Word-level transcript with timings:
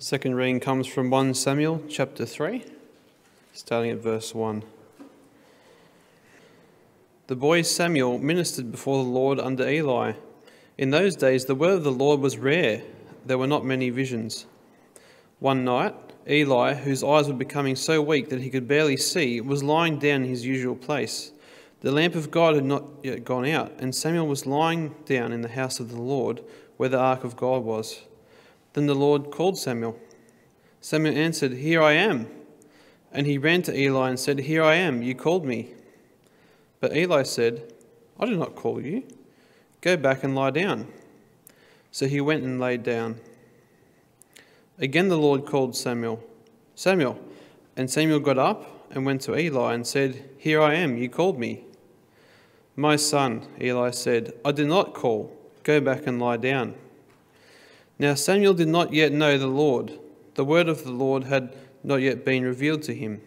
Second 0.00 0.36
reading 0.36 0.60
comes 0.60 0.86
from 0.86 1.10
1 1.10 1.34
Samuel 1.34 1.82
chapter 1.88 2.24
3, 2.24 2.64
starting 3.52 3.90
at 3.90 3.98
verse 3.98 4.32
1. 4.32 4.62
The 7.26 7.34
boy 7.34 7.62
Samuel 7.62 8.16
ministered 8.18 8.70
before 8.70 9.02
the 9.02 9.10
Lord 9.10 9.40
under 9.40 9.68
Eli. 9.68 10.12
In 10.76 10.90
those 10.90 11.16
days, 11.16 11.46
the 11.46 11.56
word 11.56 11.78
of 11.78 11.82
the 11.82 11.90
Lord 11.90 12.20
was 12.20 12.38
rare, 12.38 12.82
there 13.26 13.38
were 13.38 13.48
not 13.48 13.64
many 13.64 13.90
visions. 13.90 14.46
One 15.40 15.64
night, 15.64 15.96
Eli, 16.30 16.74
whose 16.74 17.02
eyes 17.02 17.26
were 17.26 17.34
becoming 17.34 17.74
so 17.74 18.00
weak 18.00 18.28
that 18.28 18.42
he 18.42 18.50
could 18.50 18.68
barely 18.68 18.96
see, 18.96 19.40
was 19.40 19.64
lying 19.64 19.98
down 19.98 20.22
in 20.22 20.28
his 20.28 20.46
usual 20.46 20.76
place. 20.76 21.32
The 21.80 21.90
lamp 21.90 22.14
of 22.14 22.30
God 22.30 22.54
had 22.54 22.64
not 22.64 22.84
yet 23.02 23.24
gone 23.24 23.46
out, 23.46 23.72
and 23.80 23.92
Samuel 23.92 24.28
was 24.28 24.46
lying 24.46 24.94
down 25.06 25.32
in 25.32 25.42
the 25.42 25.48
house 25.48 25.80
of 25.80 25.90
the 25.90 26.00
Lord, 26.00 26.44
where 26.76 26.88
the 26.88 27.00
ark 27.00 27.24
of 27.24 27.36
God 27.36 27.64
was. 27.64 28.02
Then 28.78 28.86
the 28.86 28.94
Lord 28.94 29.32
called 29.32 29.58
Samuel. 29.58 29.98
Samuel 30.80 31.18
answered, 31.18 31.54
Here 31.54 31.82
I 31.82 31.94
am. 31.94 32.28
And 33.10 33.26
he 33.26 33.36
ran 33.36 33.62
to 33.62 33.76
Eli 33.76 34.10
and 34.10 34.20
said, 34.20 34.38
Here 34.38 34.62
I 34.62 34.76
am, 34.76 35.02
you 35.02 35.16
called 35.16 35.44
me. 35.44 35.74
But 36.78 36.96
Eli 36.96 37.24
said, 37.24 37.72
I 38.20 38.26
did 38.26 38.38
not 38.38 38.54
call 38.54 38.80
you. 38.80 39.02
Go 39.80 39.96
back 39.96 40.22
and 40.22 40.36
lie 40.36 40.52
down. 40.52 40.86
So 41.90 42.06
he 42.06 42.20
went 42.20 42.44
and 42.44 42.60
lay 42.60 42.76
down. 42.76 43.18
Again 44.78 45.08
the 45.08 45.18
Lord 45.18 45.44
called 45.44 45.74
Samuel, 45.74 46.22
Samuel. 46.76 47.18
And 47.76 47.90
Samuel 47.90 48.20
got 48.20 48.38
up 48.38 48.92
and 48.92 49.04
went 49.04 49.22
to 49.22 49.36
Eli 49.36 49.74
and 49.74 49.84
said, 49.84 50.24
Here 50.38 50.62
I 50.62 50.74
am, 50.74 50.96
you 50.96 51.08
called 51.08 51.36
me. 51.36 51.64
My 52.76 52.94
son, 52.94 53.44
Eli 53.60 53.90
said, 53.90 54.34
I 54.44 54.52
did 54.52 54.68
not 54.68 54.94
call. 54.94 55.36
Go 55.64 55.80
back 55.80 56.06
and 56.06 56.20
lie 56.20 56.36
down. 56.36 56.76
Now 57.98 58.14
Samuel 58.14 58.54
did 58.54 58.68
not 58.68 58.92
yet 58.92 59.12
know 59.12 59.38
the 59.38 59.48
Lord. 59.48 59.98
The 60.34 60.44
word 60.44 60.68
of 60.68 60.84
the 60.84 60.92
Lord 60.92 61.24
had 61.24 61.54
not 61.82 61.96
yet 61.96 62.24
been 62.24 62.44
revealed 62.44 62.82
to 62.82 62.94
him. 62.94 63.20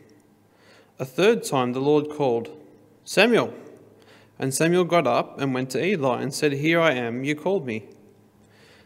A 0.97 1.05
third 1.05 1.43
time 1.43 1.73
the 1.73 1.81
Lord 1.81 2.09
called, 2.09 2.49
Samuel. 3.03 3.53
And 4.39 4.53
Samuel 4.53 4.85
got 4.85 5.05
up 5.05 5.39
and 5.39 5.53
went 5.53 5.69
to 5.71 5.83
Eli 5.83 6.21
and 6.21 6.33
said, 6.33 6.53
Here 6.53 6.79
I 6.79 6.93
am, 6.93 7.23
you 7.23 7.35
called 7.35 7.65
me. 7.65 7.85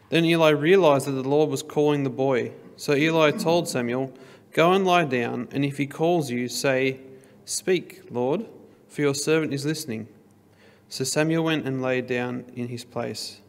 Then 0.09 0.25
Eli 0.25 0.50
realized 0.50 1.08
that 1.08 1.11
the 1.11 1.27
Lord 1.27 1.50
was 1.50 1.64
calling 1.64 2.03
the 2.03 2.09
boy. 2.09 2.52
So 2.77 2.94
Eli 2.94 3.31
told 3.31 3.67
Samuel, 3.67 4.14
Go 4.53 4.72
and 4.72 4.86
lie 4.86 5.05
down, 5.05 5.49
and 5.52 5.66
if 5.66 5.77
he 5.77 5.88
calls 5.88 6.31
you, 6.31 6.47
say, 6.47 6.99
Speak, 7.45 8.03
Lord, 8.09 8.45
for 8.88 9.02
your 9.02 9.14
servant 9.14 9.53
is 9.53 9.66
listening. 9.66 10.08
So 10.89 11.03
Samuel 11.03 11.44
went 11.44 11.66
and 11.66 11.81
lay 11.81 12.02
down 12.02 12.45
in 12.55 12.70
his 12.70 12.83
place. 12.83 13.42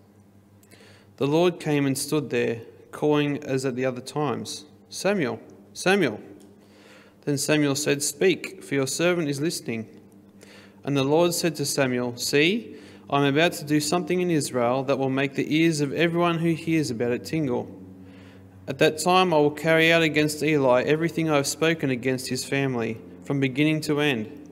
The 1.17 1.27
Lord 1.27 1.61
came 1.61 1.87
and 1.87 1.97
stood 1.97 2.31
there, 2.31 2.61
calling 2.91 3.43
as 3.43 3.65
at 3.65 3.75
the 3.75 3.87
other 3.87 4.03
times, 4.03 4.67
Samuel, 4.91 5.41
Samuel. 5.73 6.21
Then 7.25 7.39
Samuel 7.39 7.75
said, 7.75 8.03
Speak, 8.03 8.63
for 8.63 8.75
your 8.75 8.87
servant 8.87 9.29
is 9.29 9.41
listening. 9.41 9.89
And 10.85 10.97
the 10.97 11.05
Lord 11.05 11.35
said 11.35 11.57
to 11.57 11.65
Samuel, 11.65 12.17
See, 12.17 12.77
I 13.09 13.19
am 13.19 13.35
about 13.35 13.53
to 13.55 13.65
do 13.65 13.81
something 13.81 14.21
in 14.21 14.31
Israel 14.31 14.83
that 14.85 14.99
will 14.99 15.11
make 15.11 15.35
the 15.35 15.57
ears 15.57 15.81
of 15.81 15.93
everyone 15.93 16.39
who 16.39 16.53
hears 16.53 16.91
about 16.91 17.13
it 17.13 17.25
tingle. 17.25 17.69
At 18.69 18.79
that 18.79 18.99
time 18.99 19.33
I 19.33 19.39
will 19.39 19.51
carry 19.51 19.93
out 19.93 20.03
against 20.03 20.43
Eli 20.43 20.83
everything 20.83 21.31
I 21.31 21.37
have 21.37 21.47
spoken 21.47 21.89
against 21.89 22.29
his 22.29 22.45
family, 22.45 22.99
from 23.25 23.41
beginning 23.41 23.81
to 23.83 24.01
end. 24.01 24.51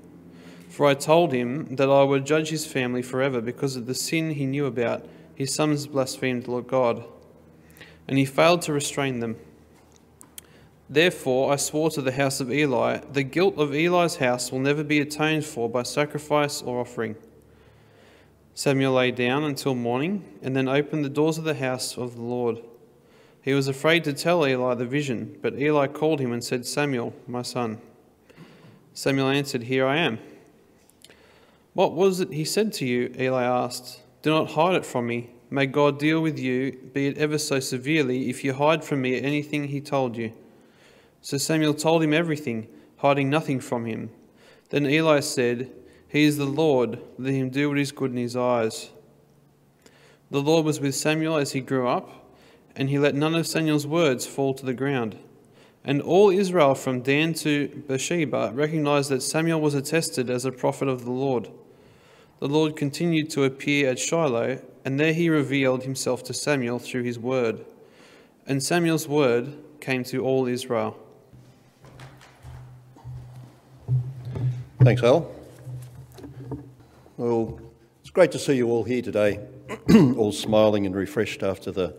For 0.68 0.86
I 0.86 0.94
told 0.94 1.32
him 1.32 1.76
that 1.76 1.90
I 1.90 2.02
would 2.02 2.24
judge 2.24 2.48
his 2.48 2.66
family 2.66 3.02
forever 3.02 3.40
because 3.40 3.76
of 3.76 3.86
the 3.86 3.94
sin 3.94 4.30
he 4.30 4.46
knew 4.46 4.66
about. 4.66 5.06
His 5.34 5.54
sons 5.54 5.86
blasphemed 5.86 6.44
the 6.44 6.52
Lord 6.52 6.68
God, 6.68 7.04
and 8.06 8.18
he 8.18 8.24
failed 8.24 8.62
to 8.62 8.72
restrain 8.72 9.20
them. 9.20 9.36
Therefore 10.88 11.52
I 11.52 11.56
swore 11.56 11.91
to 11.91 12.02
the 12.02 12.12
house 12.12 12.41
of 12.41 12.52
Eli, 12.52 12.98
the 13.12 13.22
guilt 13.22 13.56
of 13.56 13.75
Eli's 13.75 14.16
house 14.16 14.53
will 14.53 14.60
never 14.60 14.84
be 14.84 15.00
atoned 15.00 15.44
for 15.44 15.69
by 15.69 15.82
sacrifice 15.82 16.62
or 16.62 16.81
offering. 16.81 17.16
Samuel 18.54 18.92
lay 18.92 19.10
down 19.10 19.42
until 19.42 19.75
morning, 19.75 20.38
and 20.41 20.54
then 20.54 20.69
opened 20.69 21.04
the 21.04 21.09
doors 21.09 21.38
of 21.38 21.44
the 21.44 21.54
house 21.54 21.98
of 21.98 22.14
the 22.14 22.22
Lord. 22.22 22.62
He 23.42 23.53
was 23.53 23.66
afraid 23.66 24.04
to 24.04 24.12
tell 24.12 24.47
Eli 24.47 24.75
the 24.75 24.86
vision, 24.86 25.36
but 25.42 25.59
Eli 25.59 25.88
called 25.88 26.20
him 26.20 26.32
and 26.32 26.42
said, 26.42 26.64
Samuel, 26.64 27.12
my 27.26 27.42
son. 27.42 27.80
Samuel 28.92 29.28
answered, 29.28 29.64
Here 29.64 29.84
I 29.84 29.97
am. 29.97 30.20
What 31.72 31.94
was 31.94 32.20
it 32.20 32.32
he 32.32 32.44
said 32.44 32.72
to 32.75 32.86
you? 32.86 33.12
Eli 33.19 33.42
asked. 33.42 34.00
Do 34.24 34.30
not 34.30 34.52
hide 34.52 34.74
it 34.74 34.86
from 34.86 35.06
me. 35.06 35.28
May 35.50 35.66
God 35.66 35.98
deal 35.98 36.18
with 36.18 36.38
you, 36.38 36.72
be 36.94 37.08
it 37.08 37.18
ever 37.18 37.36
so 37.36 37.60
severely, 37.60 38.30
if 38.30 38.42
you 38.42 38.54
hide 38.54 38.82
from 38.82 39.02
me 39.02 39.20
anything 39.20 39.64
he 39.64 39.82
told 39.82 40.16
you. 40.16 40.32
So 41.20 41.36
Samuel 41.36 41.74
told 41.74 42.02
him 42.02 42.14
everything, 42.14 42.66
hiding 42.96 43.28
nothing 43.28 43.60
from 43.60 43.84
him. 43.84 44.08
Then 44.70 44.86
Eli 44.86 45.20
said, 45.20 45.70
He 46.08 46.24
is 46.24 46.38
the 46.38 46.46
Lord, 46.46 47.00
let 47.18 47.34
him 47.34 47.50
do 47.50 47.68
what 47.68 47.78
is 47.78 47.92
good 47.92 48.12
in 48.12 48.16
his 48.16 48.34
eyes. 48.34 48.88
The 50.30 50.41
Lord 50.41 50.64
was 50.64 50.80
with 50.80 50.94
Samuel 50.94 51.36
as 51.36 51.52
he 51.52 51.60
grew 51.60 51.86
up, 51.86 52.26
and 52.74 52.88
he 52.88 52.98
let 52.98 53.14
none 53.14 53.34
of 53.34 53.46
Samuel's 53.46 53.86
words 53.86 54.24
fall 54.24 54.54
to 54.54 54.64
the 54.64 54.72
ground. 54.72 55.18
And 55.84 56.00
all 56.00 56.30
Israel 56.30 56.74
from 56.74 57.02
Dan 57.02 57.34
to 57.34 57.68
Beersheba 57.86 58.52
recognized 58.54 59.10
that 59.10 59.22
Samuel 59.22 59.60
was 59.60 59.74
attested 59.74 60.30
as 60.30 60.46
a 60.46 60.50
prophet 60.50 60.88
of 60.88 61.04
the 61.04 61.10
Lord 61.10 61.50
the 62.41 62.49
Lord 62.49 62.77
continued 62.77 63.31
to 63.31 63.45
appear 63.45 63.91
at 63.91 63.99
Shiloh, 63.99 64.61
and 64.84 64.99
there 64.99 65.12
he 65.12 65.28
revealed 65.28 65.84
himself 65.84 66.22
to 66.25 66.34
Samuel 66.34 66.78
through 66.78 67.05
his 67.05 67.19
word. 67.19 67.65
And 68.47 68.62
Samuel's 68.62 69.09
word 69.09 69.56
came 69.81 70.05
to 70.05 70.25
all 70.25 70.47
Israel. 70.47 70.99
Thanks, 74.83 75.03
Al. 75.03 75.31
Well, 77.17 77.61
it's 78.00 78.11
great 78.11 78.33
to 78.33 78.39
see 78.39 78.55
you 78.55 78.69
all 78.69 78.84
here 78.84 79.01
today, 79.01 79.41
all 80.16 80.33
smiling 80.33 80.84
and 80.84 80.95
refreshed 80.95 81.43
after 81.43 81.71
the, 81.71 81.95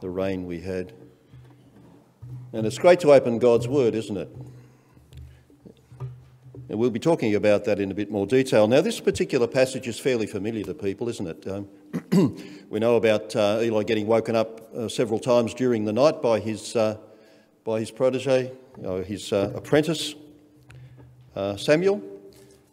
the 0.00 0.08
rain 0.08 0.46
we 0.46 0.60
had. 0.60 0.92
And 2.54 2.66
it's 2.66 2.78
great 2.78 3.00
to 3.00 3.12
open 3.12 3.38
God's 3.38 3.66
Word, 3.66 3.94
isn't 3.94 4.16
it? 4.16 4.34
And 6.72 6.80
we'll 6.80 6.88
be 6.88 6.98
talking 6.98 7.34
about 7.34 7.66
that 7.66 7.78
in 7.80 7.90
a 7.90 7.94
bit 7.94 8.10
more 8.10 8.26
detail. 8.26 8.66
Now, 8.66 8.80
this 8.80 8.98
particular 8.98 9.46
passage 9.46 9.86
is 9.86 9.98
fairly 9.98 10.26
familiar 10.26 10.64
to 10.64 10.72
people, 10.72 11.06
isn't 11.10 11.26
it? 11.26 11.46
Um, 11.46 11.68
we 12.70 12.80
know 12.80 12.96
about 12.96 13.36
uh, 13.36 13.58
Eli 13.60 13.82
getting 13.82 14.06
woken 14.06 14.34
up 14.34 14.74
uh, 14.74 14.88
several 14.88 15.20
times 15.20 15.52
during 15.52 15.84
the 15.84 15.92
night 15.92 16.22
by 16.22 16.40
his, 16.40 16.74
uh, 16.74 16.96
by 17.62 17.78
his 17.80 17.90
protege, 17.90 18.52
you 18.78 18.82
know, 18.82 19.02
his 19.02 19.34
uh, 19.34 19.52
apprentice, 19.54 20.14
uh, 21.36 21.58
Samuel, 21.58 22.02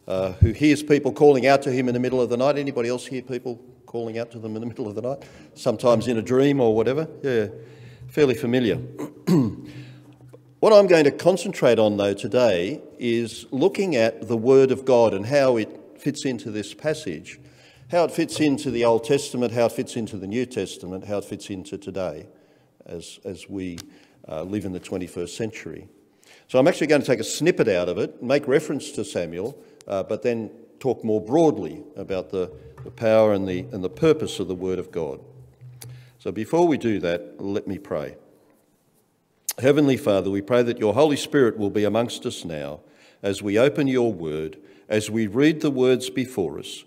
uh, 0.08 0.32
who 0.32 0.54
hears 0.54 0.82
people 0.82 1.12
calling 1.12 1.46
out 1.46 1.62
to 1.64 1.70
him 1.70 1.90
in 1.90 1.94
the 1.94 2.00
middle 2.00 2.22
of 2.22 2.30
the 2.30 2.38
night. 2.38 2.58
Anybody 2.58 2.88
else 2.88 3.06
hear 3.06 3.22
people 3.22 3.60
calling 3.86 4.18
out 4.18 4.32
to 4.32 4.40
them 4.40 4.56
in 4.56 4.62
the 4.62 4.68
middle 4.72 4.88
of 4.88 4.96
the 4.96 5.02
night? 5.02 5.24
Sometimes 5.56 6.08
in 6.08 6.18
a 6.18 6.22
dream 6.22 6.62
or 6.62 6.74
whatever. 6.74 7.06
Yeah, 7.22 7.48
fairly 8.08 8.36
familiar. 8.36 8.80
What 10.60 10.74
I'm 10.74 10.88
going 10.88 11.06
to 11.06 11.12
concentrate 11.12 11.80
on, 11.80 11.96
though, 11.96 12.14
today 12.14 12.82
is 13.00 13.46
looking 13.52 13.96
at 13.96 14.28
the 14.28 14.38
Word 14.38 14.72
of 14.72 14.86
God 14.86 15.14
and 15.14 15.26
how 15.26 15.58
it 15.58 15.98
fits 15.98 16.26
into 16.26 16.52
this 16.52 16.74
passage, 16.74 17.40
how 17.90 18.04
it 18.04 18.12
fits 18.12 18.40
into 18.40 18.70
the 18.70 18.86
Old 18.86 19.06
Testament, 19.06 19.54
how 19.54 19.66
it 19.66 19.72
fits 19.72 19.96
into 19.96 20.18
the 20.18 20.28
New 20.28 20.46
Testament, 20.46 21.06
how 21.06 21.18
it 21.18 21.26
fits 21.26 21.50
into 21.50 21.78
today 21.78 22.28
as, 22.86 23.20
as 23.24 23.50
we 23.50 23.78
uh, 24.28 24.44
live 24.44 24.66
in 24.66 24.74
the 24.74 24.80
21st 24.80 25.30
century. 25.30 25.88
So 26.48 26.60
I'm 26.60 26.68
actually 26.68 26.88
going 26.88 27.02
to 27.02 27.08
take 27.08 27.20
a 27.20 27.24
snippet 27.24 27.68
out 27.68 27.90
of 27.90 27.98
it, 27.98 28.22
make 28.22 28.48
reference 28.48 28.92
to 28.92 29.06
Samuel, 29.06 29.62
uh, 29.88 30.04
but 30.04 30.24
then 30.24 30.52
talk 30.80 31.04
more 31.04 31.22
broadly 31.22 31.84
about 31.96 32.30
the, 32.30 32.52
the 32.84 32.92
power 32.92 33.34
and 33.34 33.48
the, 33.48 33.60
and 33.72 33.84
the 33.84 33.90
purpose 33.90 34.40
of 34.40 34.48
the 34.48 34.56
Word 34.56 34.80
of 34.80 34.92
God. 34.92 35.20
So 36.20 36.32
before 36.32 36.68
we 36.68 36.78
do 36.78 37.00
that, 37.00 37.40
let 37.40 37.68
me 37.68 37.78
pray. 37.78 38.18
Heavenly 39.58 39.98
Father, 39.98 40.30
we 40.30 40.42
pray 40.42 40.64
that 40.64 40.80
your 40.80 40.94
Holy 40.94 41.18
Spirit 41.18 41.58
will 41.58 41.70
be 41.70 41.84
amongst 41.84 42.26
us 42.26 42.46
now 42.46 42.80
as 43.22 43.42
we 43.42 43.58
open 43.58 43.88
your 43.88 44.14
word, 44.14 44.58
as 44.88 45.10
we 45.10 45.28
read 45.28 45.62
the 45.62 45.72
words 45.72 46.10
before 46.10 46.60
us, 46.60 46.84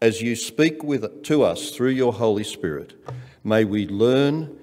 as 0.00 0.22
you 0.22 0.36
speak 0.36 0.82
with, 0.82 1.22
to 1.24 1.42
us 1.42 1.70
through 1.70 1.90
your 1.90 2.12
Holy 2.12 2.44
Spirit. 2.44 2.94
May 3.42 3.64
we 3.64 3.86
learn, 3.86 4.56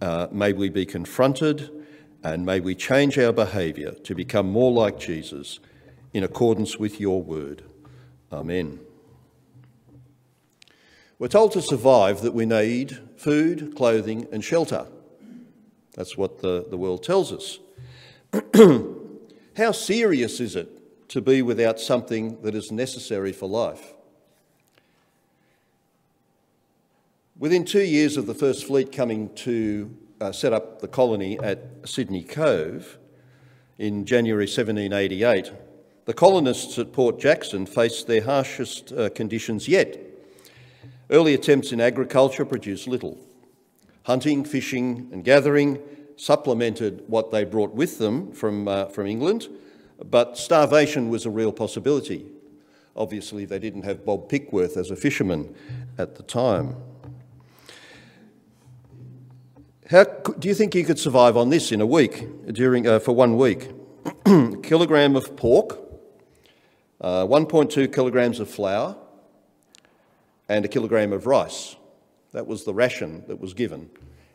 uh, 0.00 0.28
may 0.30 0.52
we 0.52 0.68
be 0.68 0.86
confronted, 0.86 1.70
and 2.22 2.44
may 2.44 2.60
we 2.60 2.74
change 2.74 3.18
our 3.18 3.32
behaviour 3.32 3.92
to 3.92 4.14
become 4.14 4.50
more 4.50 4.72
like 4.72 4.98
Jesus 4.98 5.60
in 6.12 6.22
accordance 6.22 6.78
with 6.78 7.00
your 7.00 7.22
word. 7.22 7.62
Amen. 8.32 8.80
We're 11.18 11.28
told 11.28 11.52
to 11.52 11.62
survive 11.62 12.20
that 12.22 12.34
we 12.34 12.44
need 12.44 12.98
food, 13.16 13.74
clothing, 13.74 14.26
and 14.32 14.44
shelter. 14.44 14.86
That's 15.94 16.16
what 16.16 16.42
the, 16.42 16.66
the 16.68 16.76
world 16.76 17.02
tells 17.02 17.32
us. 17.32 17.58
How 19.56 19.72
serious 19.72 20.38
is 20.38 20.54
it 20.54 21.08
to 21.08 21.22
be 21.22 21.40
without 21.40 21.80
something 21.80 22.42
that 22.42 22.54
is 22.54 22.70
necessary 22.70 23.32
for 23.32 23.48
life? 23.48 23.94
Within 27.38 27.64
two 27.64 27.82
years 27.82 28.18
of 28.18 28.26
the 28.26 28.34
First 28.34 28.66
Fleet 28.66 28.92
coming 28.92 29.34
to 29.36 29.96
uh, 30.20 30.32
set 30.32 30.52
up 30.52 30.82
the 30.82 30.88
colony 30.88 31.38
at 31.38 31.70
Sydney 31.86 32.22
Cove 32.22 32.98
in 33.78 34.04
January 34.04 34.44
1788, 34.44 35.52
the 36.04 36.12
colonists 36.12 36.78
at 36.78 36.92
Port 36.92 37.18
Jackson 37.18 37.64
faced 37.64 38.06
their 38.06 38.24
harshest 38.24 38.92
uh, 38.92 39.08
conditions 39.08 39.68
yet. 39.68 39.98
Early 41.08 41.32
attempts 41.32 41.72
in 41.72 41.80
agriculture 41.80 42.44
produced 42.44 42.88
little. 42.88 43.16
Hunting, 44.02 44.44
fishing, 44.44 45.08
and 45.12 45.24
gathering 45.24 45.78
supplemented 46.16 47.04
what 47.06 47.30
they 47.30 47.44
brought 47.44 47.74
with 47.74 47.98
them 47.98 48.32
from, 48.32 48.66
uh, 48.66 48.86
from 48.86 49.06
England, 49.06 49.48
but 50.04 50.36
starvation 50.36 51.08
was 51.08 51.26
a 51.26 51.30
real 51.30 51.52
possibility. 51.52 52.26
Obviously, 52.96 53.44
they 53.44 53.58
didn't 53.58 53.82
have 53.82 54.04
Bob 54.04 54.28
Pickworth 54.28 54.76
as 54.76 54.90
a 54.90 54.96
fisherman 54.96 55.54
at 55.98 56.16
the 56.16 56.22
time. 56.22 56.76
How 59.90 60.04
do 60.04 60.48
you 60.48 60.54
think 60.54 60.74
you 60.74 60.84
could 60.84 60.98
survive 60.98 61.36
on 61.36 61.50
this 61.50 61.70
in 61.70 61.80
a 61.80 61.86
week, 61.86 62.26
during, 62.52 62.88
uh, 62.88 62.98
for 62.98 63.12
one 63.12 63.36
week? 63.36 63.70
kilogram 64.62 65.14
of 65.14 65.36
pork, 65.36 65.78
uh, 67.00 67.24
1.2 67.24 67.92
kilograms 67.92 68.40
of 68.40 68.50
flour, 68.50 68.96
and 70.48 70.64
a 70.64 70.68
kilogram 70.68 71.12
of 71.12 71.26
rice. 71.26 71.76
That 72.32 72.46
was 72.46 72.64
the 72.64 72.74
ration 72.74 73.24
that 73.28 73.40
was 73.40 73.54
given. 73.54 73.90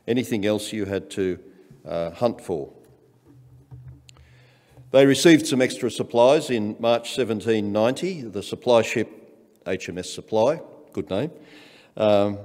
Anything 0.08 0.46
else 0.46 0.72
you 0.72 0.86
had 0.86 1.10
to 1.12 1.40
uh, 1.86 2.12
hunt 2.12 2.42
for. 2.42 2.74
They 4.92 5.06
received 5.06 5.48
some 5.48 5.62
extra 5.62 5.90
supplies 5.90 6.50
in 6.50 6.76
March 6.80 7.18
1790. 7.18 8.24
The 8.24 8.44
supply 8.44 8.82
ship 8.82 9.10
HMS 9.66 10.08
Supply, 10.08 10.60
good 10.92 11.10
name, 11.10 11.32
um, 11.96 12.38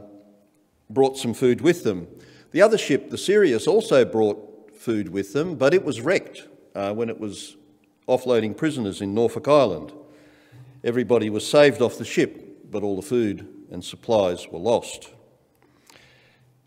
brought 0.91 1.17
some 1.17 1.35
food 1.35 1.61
with 1.61 1.83
them. 1.83 2.07
The 2.53 2.63
other 2.63 2.79
ship, 2.79 3.11
the 3.11 3.19
Sirius, 3.19 3.67
also 3.67 4.05
brought 4.05 4.77
food 4.77 5.09
with 5.09 5.33
them, 5.33 5.57
but 5.57 5.75
it 5.75 5.85
was 5.85 6.01
wrecked 6.01 6.47
uh, 6.75 6.93
when 6.93 7.09
it 7.09 7.19
was 7.19 7.57
offloading 8.09 8.57
prisoners 8.57 9.01
in 9.01 9.15
Norfolk 9.15 9.49
Island. 9.49 9.93
Everybody 10.85 11.31
was 11.31 11.49
saved 11.49 11.81
off 11.81 11.99
the 11.99 12.05
ship, 12.05 12.71
but 12.71 12.83
all 12.83 12.97
the 12.97 13.03
food 13.03 13.49
and 13.71 13.85
supplies 13.85 14.47
were 14.49 14.59
lost. 14.59 15.11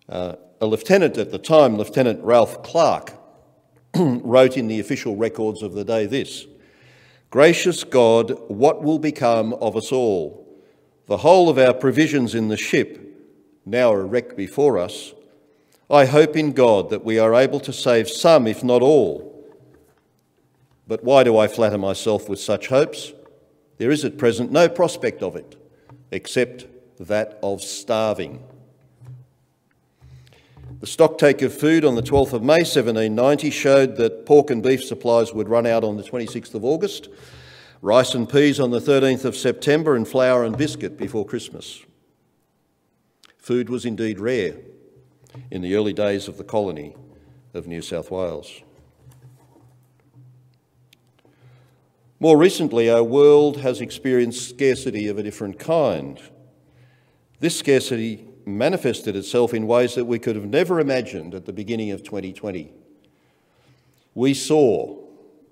Uh, 0.09 0.35
a 0.61 0.65
lieutenant 0.65 1.17
at 1.17 1.31
the 1.31 1.39
time, 1.39 1.77
Lieutenant 1.77 2.23
Ralph 2.23 2.63
Clark, 2.63 3.13
wrote 3.95 4.57
in 4.57 4.67
the 4.67 4.79
official 4.79 5.15
records 5.15 5.61
of 5.61 5.73
the 5.73 5.85
day 5.85 6.05
this 6.05 6.45
Gracious 7.29 7.83
God, 7.83 8.39
what 8.47 8.81
will 8.83 8.99
become 8.99 9.53
of 9.53 9.75
us 9.75 9.91
all? 9.91 10.47
The 11.05 11.17
whole 11.17 11.49
of 11.49 11.57
our 11.57 11.73
provisions 11.73 12.35
in 12.35 12.47
the 12.47 12.57
ship 12.57 13.05
now 13.65 13.91
a 13.91 14.03
wreck 14.03 14.35
before 14.35 14.79
us. 14.79 15.13
I 15.89 16.05
hope 16.05 16.35
in 16.35 16.53
God 16.53 16.89
that 16.89 17.03
we 17.03 17.19
are 17.19 17.33
able 17.33 17.59
to 17.61 17.73
save 17.73 18.09
some, 18.09 18.47
if 18.47 18.63
not 18.63 18.81
all. 18.81 19.25
But 20.87 21.03
why 21.03 21.23
do 21.23 21.37
I 21.37 21.47
flatter 21.47 21.77
myself 21.77 22.29
with 22.29 22.39
such 22.39 22.67
hopes? 22.67 23.13
There 23.77 23.91
is 23.91 24.03
at 24.03 24.17
present 24.17 24.51
no 24.51 24.67
prospect 24.67 25.23
of 25.23 25.35
it, 25.35 25.55
except 26.11 26.65
that 26.99 27.39
of 27.41 27.61
starving. 27.61 28.43
The 30.79 30.85
stocktake 30.85 31.41
of 31.41 31.53
food 31.53 31.83
on 31.83 31.95
the 31.95 32.01
12th 32.01 32.31
of 32.31 32.41
May 32.41 32.59
1790 32.59 33.49
showed 33.49 33.97
that 33.97 34.25
pork 34.25 34.49
and 34.49 34.63
beef 34.63 34.81
supplies 34.81 35.33
would 35.33 35.49
run 35.49 35.67
out 35.67 35.83
on 35.83 35.97
the 35.97 36.03
26th 36.03 36.53
of 36.53 36.63
August, 36.63 37.09
rice 37.81 38.15
and 38.15 38.29
peas 38.29 38.61
on 38.61 38.71
the 38.71 38.79
13th 38.79 39.25
of 39.25 39.35
September, 39.35 39.97
and 39.97 40.07
flour 40.07 40.45
and 40.45 40.57
biscuit 40.57 40.97
before 40.97 41.25
Christmas. 41.25 41.83
Food 43.37 43.69
was 43.69 43.83
indeed 43.83 44.21
rare 44.21 44.55
in 45.51 45.61
the 45.61 45.75
early 45.75 45.91
days 45.91 46.29
of 46.29 46.37
the 46.37 46.45
colony 46.45 46.95
of 47.53 47.67
New 47.67 47.81
South 47.81 48.09
Wales. 48.09 48.61
More 52.21 52.37
recently, 52.37 52.89
our 52.89 53.03
world 53.03 53.57
has 53.57 53.81
experienced 53.81 54.49
scarcity 54.49 55.07
of 55.07 55.17
a 55.17 55.23
different 55.23 55.59
kind. 55.59 56.21
This 57.41 57.59
scarcity 57.59 58.28
manifested 58.57 59.15
itself 59.15 59.53
in 59.53 59.67
ways 59.67 59.95
that 59.95 60.05
we 60.05 60.19
could 60.19 60.35
have 60.35 60.45
never 60.45 60.79
imagined 60.79 61.33
at 61.33 61.45
the 61.45 61.53
beginning 61.53 61.91
of 61.91 62.03
2020. 62.03 62.71
We 64.15 64.33
saw 64.33 64.97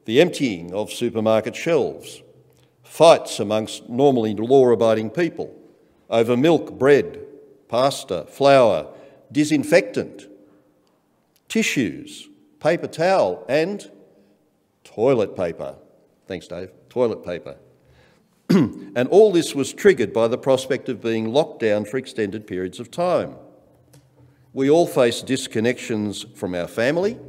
the 0.05 0.21
emptying 0.21 0.73
of 0.73 0.91
supermarket 0.91 1.55
shelves, 1.55 2.21
fights 2.83 3.39
amongst 3.39 3.89
normally 3.89 4.33
law 4.33 4.69
abiding 4.69 5.09
people 5.11 5.53
over 6.09 6.37
milk, 6.37 6.77
bread, 6.79 7.19
pasta, 7.67 8.25
flour, 8.29 8.87
disinfectant, 9.31 10.27
tissues, 11.49 12.29
paper 12.59 12.87
towel, 12.87 13.45
and 13.49 13.91
toilet 14.83 15.35
paper. 15.35 15.75
Thanks, 16.27 16.47
Dave. 16.47 16.71
Toilet 16.89 17.23
paper. 17.23 17.57
and 18.95 19.07
all 19.09 19.31
this 19.31 19.53
was 19.53 19.73
triggered 19.73 20.13
by 20.13 20.27
the 20.27 20.37
prospect 20.37 20.87
of 20.87 21.01
being 21.01 21.33
locked 21.33 21.59
down 21.59 21.83
for 21.83 21.97
extended 21.97 22.47
periods 22.47 22.79
of 22.79 22.89
time. 22.89 23.35
We 24.53 24.69
all 24.69 24.87
face 24.87 25.21
disconnections 25.21 26.35
from 26.35 26.55
our 26.55 26.67
family, 26.67 27.19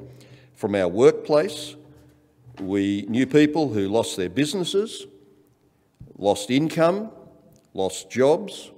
from 0.54 0.74
our 0.74 0.88
workplace. 0.88 1.74
We 2.60 3.04
knew 3.08 3.26
people 3.26 3.72
who 3.72 3.88
lost 3.88 4.16
their 4.16 4.30
businesses, 4.30 5.06
lost 6.16 6.50
income, 6.50 7.10
lost 7.74 8.10
jobs. 8.10 8.70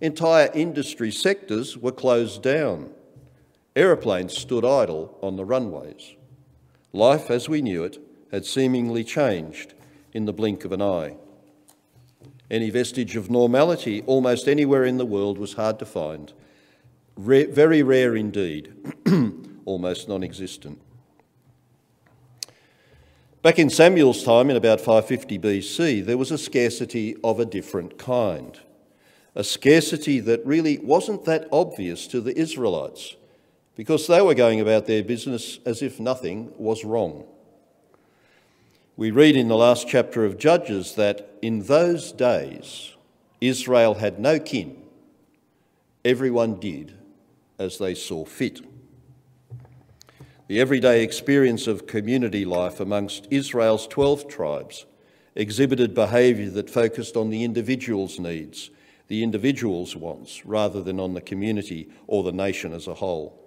Entire 0.00 0.50
industry 0.54 1.10
sectors 1.10 1.78
were 1.78 1.92
closed 1.92 2.42
down. 2.42 2.90
Aeroplanes 3.74 4.36
stood 4.36 4.64
idle 4.64 5.18
on 5.22 5.36
the 5.36 5.44
runways. 5.44 6.14
Life 6.92 7.30
as 7.30 7.48
we 7.48 7.62
knew 7.62 7.84
it 7.84 7.98
had 8.30 8.44
seemingly 8.44 9.04
changed 9.04 9.74
in 10.12 10.26
the 10.26 10.32
blink 10.32 10.64
of 10.64 10.72
an 10.72 10.82
eye. 10.82 11.16
Any 12.50 12.70
vestige 12.70 13.16
of 13.16 13.30
normality 13.30 14.02
almost 14.06 14.46
anywhere 14.46 14.84
in 14.84 14.98
the 14.98 15.06
world 15.06 15.38
was 15.38 15.54
hard 15.54 15.78
to 15.80 15.86
find. 15.86 16.32
very 17.16 17.82
rare 17.82 18.14
indeed, 18.14 18.72
almost 19.64 20.08
non 20.08 20.22
existent. 20.22 20.80
Back 23.42 23.58
in 23.58 23.70
Samuel's 23.70 24.24
time, 24.24 24.50
in 24.50 24.56
about 24.56 24.80
550 24.80 25.38
BC, 25.38 26.04
there 26.04 26.18
was 26.18 26.32
a 26.32 26.38
scarcity 26.38 27.16
of 27.22 27.38
a 27.38 27.44
different 27.44 27.96
kind. 27.96 28.58
A 29.36 29.44
scarcity 29.44 30.18
that 30.20 30.44
really 30.44 30.78
wasn't 30.78 31.24
that 31.26 31.46
obvious 31.52 32.06
to 32.08 32.20
the 32.20 32.36
Israelites 32.36 33.14
because 33.76 34.06
they 34.06 34.20
were 34.20 34.34
going 34.34 34.60
about 34.60 34.86
their 34.86 35.04
business 35.04 35.60
as 35.64 35.82
if 35.82 36.00
nothing 36.00 36.52
was 36.56 36.84
wrong. 36.84 37.24
We 38.98 39.10
read 39.10 39.36
in 39.36 39.48
the 39.48 39.58
last 39.58 39.86
chapter 39.86 40.24
of 40.24 40.38
Judges 40.38 40.94
that 40.94 41.28
in 41.42 41.64
those 41.64 42.12
days 42.12 42.94
Israel 43.42 43.96
had 43.96 44.18
no 44.18 44.38
kin. 44.38 44.82
Everyone 46.02 46.58
did 46.58 46.94
as 47.58 47.76
they 47.76 47.94
saw 47.94 48.24
fit. 48.24 48.62
The 50.48 50.60
everyday 50.60 51.02
experience 51.04 51.66
of 51.66 51.86
community 51.86 52.46
life 52.46 52.80
amongst 52.80 53.28
Israel's 53.30 53.86
12 53.86 54.28
tribes 54.28 54.86
exhibited 55.34 55.92
behaviour 55.94 56.48
that 56.48 56.70
focused 56.70 57.18
on 57.18 57.28
the 57.28 57.44
individual's 57.44 58.18
needs, 58.18 58.70
the 59.08 59.22
individual's 59.22 59.94
wants, 59.94 60.46
rather 60.46 60.82
than 60.82 60.98
on 60.98 61.12
the 61.12 61.20
community 61.20 61.90
or 62.06 62.22
the 62.22 62.32
nation 62.32 62.72
as 62.72 62.86
a 62.86 62.94
whole. 62.94 63.38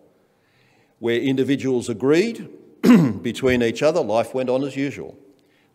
Where 0.99 1.19
individuals 1.19 1.89
agreed 1.89 2.47
between 3.23 3.63
each 3.63 3.81
other, 3.81 4.01
life 4.01 4.35
went 4.35 4.51
on 4.51 4.63
as 4.63 4.75
usual. 4.75 5.17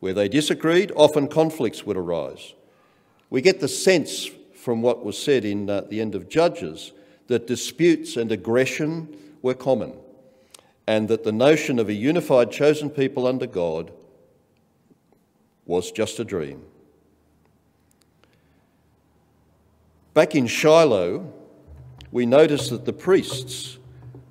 Where 0.04 0.12
they 0.12 0.28
disagreed, 0.28 0.92
often 0.96 1.28
conflicts 1.28 1.86
would 1.86 1.96
arise. 1.96 2.52
We 3.30 3.40
get 3.40 3.60
the 3.60 3.68
sense 3.68 4.28
from 4.52 4.82
what 4.82 5.02
was 5.02 5.16
said 5.16 5.46
in 5.46 5.70
uh, 5.70 5.80
the 5.88 6.02
end 6.02 6.14
of 6.14 6.28
Judges 6.28 6.92
that 7.28 7.46
disputes 7.46 8.14
and 8.18 8.30
aggression 8.30 9.16
were 9.40 9.54
common, 9.54 9.94
and 10.86 11.08
that 11.08 11.24
the 11.24 11.32
notion 11.32 11.78
of 11.78 11.88
a 11.88 11.94
unified 11.94 12.52
chosen 12.52 12.90
people 12.90 13.26
under 13.26 13.46
God 13.46 13.92
was 15.64 15.90
just 15.90 16.20
a 16.20 16.24
dream. 16.24 16.66
Back 20.12 20.34
in 20.34 20.46
Shiloh, 20.46 21.32
we 22.12 22.26
notice 22.26 22.68
that 22.68 22.84
the 22.84 22.92
priests 22.92 23.78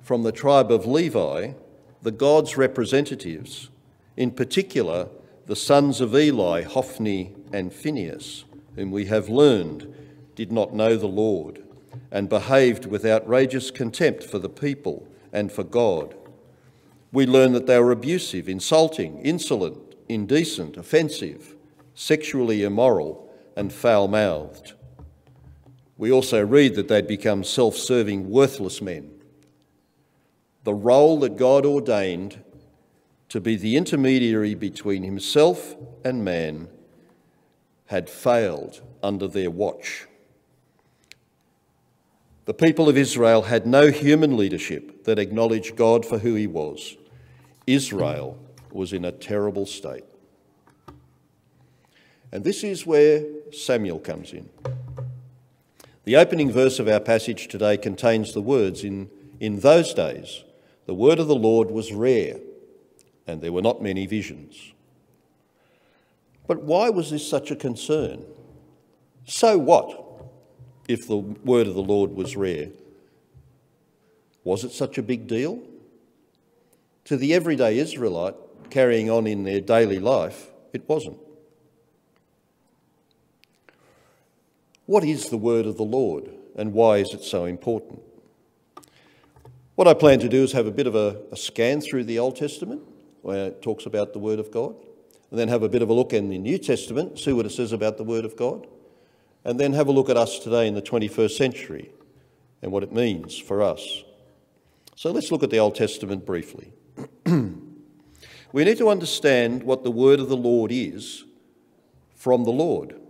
from 0.02 0.22
the 0.22 0.30
tribe 0.30 0.70
of 0.70 0.86
Levi, 0.86 1.54
the 2.02 2.12
God's 2.12 2.56
representatives, 2.56 3.70
in 4.16 4.30
particular, 4.30 5.08
the 5.46 5.56
sons 5.56 6.00
of 6.00 6.14
Eli, 6.14 6.62
Hophni 6.62 7.34
and 7.52 7.72
Phinehas, 7.72 8.44
whom 8.76 8.90
we 8.90 9.06
have 9.06 9.28
learned 9.28 9.92
did 10.34 10.50
not 10.50 10.74
know 10.74 10.96
the 10.96 11.06
Lord 11.06 11.62
and 12.10 12.28
behaved 12.28 12.86
with 12.86 13.04
outrageous 13.04 13.70
contempt 13.70 14.24
for 14.24 14.38
the 14.38 14.48
people 14.48 15.06
and 15.32 15.52
for 15.52 15.64
God. 15.64 16.14
We 17.12 17.26
learn 17.26 17.52
that 17.52 17.66
they 17.66 17.78
were 17.78 17.92
abusive, 17.92 18.48
insulting, 18.48 19.20
insolent, 19.20 19.94
indecent, 20.08 20.76
offensive, 20.76 21.54
sexually 21.94 22.62
immoral, 22.62 23.30
and 23.56 23.72
foul 23.72 24.08
mouthed. 24.08 24.72
We 25.96 26.10
also 26.10 26.44
read 26.44 26.74
that 26.74 26.88
they'd 26.88 27.06
become 27.06 27.44
self 27.44 27.76
serving, 27.76 28.28
worthless 28.30 28.82
men. 28.82 29.10
the 30.64 30.74
role 30.74 31.20
that 31.20 31.36
God 31.36 31.64
ordained 31.66 32.42
to 33.34 33.40
be 33.40 33.56
the 33.56 33.76
intermediary 33.76 34.54
between 34.54 35.02
himself 35.02 35.74
and 36.04 36.24
man, 36.24 36.68
had 37.86 38.08
failed 38.08 38.80
under 39.02 39.26
their 39.26 39.50
watch. 39.50 40.06
The 42.44 42.54
people 42.54 42.88
of 42.88 42.96
Israel 42.96 43.42
had 43.42 43.66
no 43.66 43.90
human 43.90 44.36
leadership 44.36 45.02
that 45.02 45.18
acknowledged 45.18 45.74
God 45.74 46.06
for 46.06 46.20
who 46.20 46.36
he 46.36 46.46
was. 46.46 46.96
Israel 47.66 48.38
was 48.70 48.92
in 48.92 49.04
a 49.04 49.10
terrible 49.10 49.66
state. 49.66 50.04
And 52.30 52.44
this 52.44 52.62
is 52.62 52.86
where 52.86 53.24
Samuel 53.50 53.98
comes 53.98 54.32
in. 54.32 54.48
The 56.04 56.14
opening 56.14 56.52
verse 56.52 56.78
of 56.78 56.86
our 56.86 57.00
passage 57.00 57.48
today 57.48 57.78
contains 57.78 58.32
the 58.32 58.40
words 58.40 58.84
in, 58.84 59.10
in 59.40 59.58
those 59.58 59.92
days, 59.92 60.44
the 60.86 60.94
word 60.94 61.18
of 61.18 61.26
the 61.26 61.34
Lord 61.34 61.72
was 61.72 61.92
rare, 61.92 62.36
and 63.26 63.40
there 63.40 63.52
were 63.52 63.62
not 63.62 63.82
many 63.82 64.06
visions. 64.06 64.72
But 66.46 66.62
why 66.62 66.90
was 66.90 67.10
this 67.10 67.26
such 67.26 67.50
a 67.50 67.56
concern? 67.56 68.24
So 69.24 69.56
what 69.56 70.00
if 70.88 71.08
the 71.08 71.16
word 71.16 71.66
of 71.66 71.74
the 71.74 71.82
Lord 71.82 72.12
was 72.12 72.36
rare? 72.36 72.68
Was 74.44 74.64
it 74.64 74.72
such 74.72 74.98
a 74.98 75.02
big 75.02 75.26
deal? 75.26 75.62
To 77.06 77.16
the 77.16 77.32
everyday 77.34 77.78
Israelite 77.78 78.34
carrying 78.70 79.10
on 79.10 79.26
in 79.26 79.44
their 79.44 79.60
daily 79.60 79.98
life, 79.98 80.50
it 80.72 80.88
wasn't. 80.88 81.18
What 84.86 85.04
is 85.04 85.30
the 85.30 85.38
word 85.38 85.66
of 85.66 85.76
the 85.76 85.84
Lord 85.84 86.30
and 86.56 86.72
why 86.72 86.98
is 86.98 87.14
it 87.14 87.22
so 87.22 87.46
important? 87.46 88.02
What 89.74 89.88
I 89.88 89.94
plan 89.94 90.20
to 90.20 90.28
do 90.28 90.44
is 90.44 90.52
have 90.52 90.66
a 90.66 90.70
bit 90.70 90.86
of 90.86 90.94
a, 90.94 91.20
a, 91.32 91.36
scan 91.36 91.80
through 91.80 92.04
the 92.04 92.18
Old 92.18 92.36
Testament, 92.36 92.82
where 93.24 93.46
it 93.46 93.62
talks 93.62 93.86
about 93.86 94.12
the 94.12 94.18
Word 94.18 94.38
of 94.38 94.50
God, 94.50 94.76
and 95.30 95.40
then 95.40 95.48
have 95.48 95.62
a 95.62 95.68
bit 95.68 95.80
of 95.80 95.88
a 95.88 95.94
look 95.94 96.12
in 96.12 96.28
the 96.28 96.38
New 96.38 96.58
Testament, 96.58 97.18
see 97.18 97.32
what 97.32 97.46
it 97.46 97.52
says 97.52 97.72
about 97.72 97.96
the 97.96 98.04
Word 98.04 98.26
of 98.26 98.36
God, 98.36 98.66
and 99.44 99.58
then 99.58 99.72
have 99.72 99.88
a 99.88 99.92
look 99.92 100.10
at 100.10 100.18
us 100.18 100.38
today 100.38 100.68
in 100.68 100.74
the 100.74 100.82
21st 100.82 101.30
century 101.30 101.90
and 102.60 102.70
what 102.70 102.82
it 102.82 102.92
means 102.92 103.38
for 103.38 103.62
us. 103.62 104.04
So 104.94 105.10
let's 105.10 105.32
look 105.32 105.42
at 105.42 105.48
the 105.48 105.58
Old 105.58 105.74
Testament 105.74 106.26
briefly. 106.26 106.72
we 107.26 108.64
need 108.64 108.76
to 108.76 108.90
understand 108.90 109.62
what 109.62 109.84
the 109.84 109.90
Word 109.90 110.20
of 110.20 110.28
the 110.28 110.36
Lord 110.36 110.70
is 110.70 111.24
from 112.14 112.44
the 112.44 112.52
Lord 112.52 113.00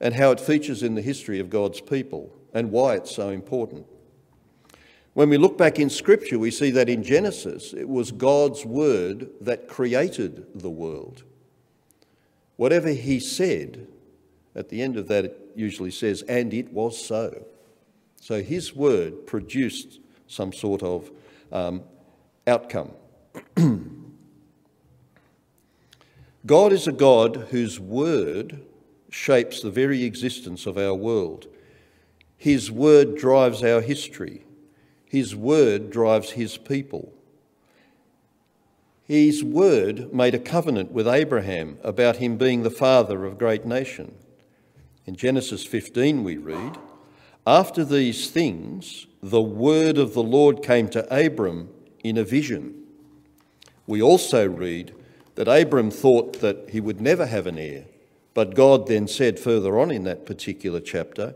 and 0.00 0.14
how 0.14 0.32
it 0.32 0.40
features 0.40 0.82
in 0.82 0.96
the 0.96 1.02
history 1.02 1.38
of 1.38 1.48
God's 1.48 1.80
people 1.80 2.36
and 2.52 2.72
why 2.72 2.96
it's 2.96 3.14
so 3.14 3.28
important. 3.28 3.86
When 5.16 5.30
we 5.30 5.38
look 5.38 5.56
back 5.56 5.78
in 5.78 5.88
Scripture, 5.88 6.38
we 6.38 6.50
see 6.50 6.70
that 6.72 6.90
in 6.90 7.02
Genesis, 7.02 7.72
it 7.72 7.88
was 7.88 8.12
God's 8.12 8.66
word 8.66 9.30
that 9.40 9.66
created 9.66 10.44
the 10.54 10.68
world. 10.68 11.22
Whatever 12.56 12.90
He 12.90 13.18
said, 13.18 13.88
at 14.54 14.68
the 14.68 14.82
end 14.82 14.98
of 14.98 15.08
that, 15.08 15.24
it 15.24 15.52
usually 15.54 15.90
says, 15.90 16.20
and 16.28 16.52
it 16.52 16.70
was 16.70 17.02
so. 17.02 17.46
So 18.20 18.42
His 18.42 18.76
word 18.76 19.26
produced 19.26 20.00
some 20.26 20.52
sort 20.52 20.82
of 20.82 21.10
um, 21.50 21.84
outcome. 22.46 22.92
God 26.44 26.74
is 26.74 26.86
a 26.86 26.92
God 26.92 27.46
whose 27.52 27.80
word 27.80 28.60
shapes 29.08 29.62
the 29.62 29.70
very 29.70 30.04
existence 30.04 30.66
of 30.66 30.76
our 30.76 30.94
world. 30.94 31.46
His 32.36 32.70
word 32.70 33.16
drives 33.16 33.64
our 33.64 33.80
history. 33.80 34.45
His 35.16 35.34
word 35.34 35.88
drives 35.88 36.32
his 36.32 36.58
people. 36.58 37.10
His 39.04 39.42
word 39.42 40.12
made 40.12 40.34
a 40.34 40.38
covenant 40.38 40.92
with 40.92 41.08
Abraham 41.08 41.78
about 41.82 42.18
him 42.18 42.36
being 42.36 42.62
the 42.62 42.70
father 42.70 43.24
of 43.24 43.32
a 43.32 43.36
great 43.36 43.64
nation. 43.64 44.14
In 45.06 45.16
Genesis 45.16 45.64
15, 45.64 46.22
we 46.22 46.36
read, 46.36 46.76
After 47.46 47.82
these 47.82 48.28
things, 48.28 49.06
the 49.22 49.40
word 49.40 49.96
of 49.96 50.12
the 50.12 50.22
Lord 50.22 50.62
came 50.62 50.86
to 50.90 51.06
Abram 51.10 51.70
in 52.04 52.18
a 52.18 52.22
vision. 52.22 52.74
We 53.86 54.02
also 54.02 54.46
read 54.46 54.94
that 55.36 55.48
Abram 55.48 55.90
thought 55.90 56.40
that 56.40 56.68
he 56.72 56.80
would 56.80 57.00
never 57.00 57.24
have 57.24 57.46
an 57.46 57.56
heir, 57.56 57.86
but 58.34 58.54
God 58.54 58.86
then 58.86 59.08
said 59.08 59.40
further 59.40 59.78
on 59.78 59.90
in 59.90 60.04
that 60.04 60.26
particular 60.26 60.80
chapter, 60.80 61.34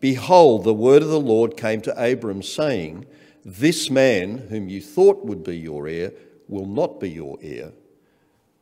Behold, 0.00 0.64
the 0.64 0.74
word 0.74 1.02
of 1.02 1.08
the 1.08 1.20
Lord 1.20 1.56
came 1.56 1.80
to 1.82 2.12
Abram, 2.12 2.42
saying, 2.42 3.06
This 3.44 3.90
man, 3.90 4.46
whom 4.48 4.68
you 4.68 4.80
thought 4.80 5.24
would 5.24 5.42
be 5.42 5.56
your 5.56 5.88
heir, 5.88 6.12
will 6.46 6.66
not 6.66 7.00
be 7.00 7.10
your 7.10 7.36
heir. 7.42 7.72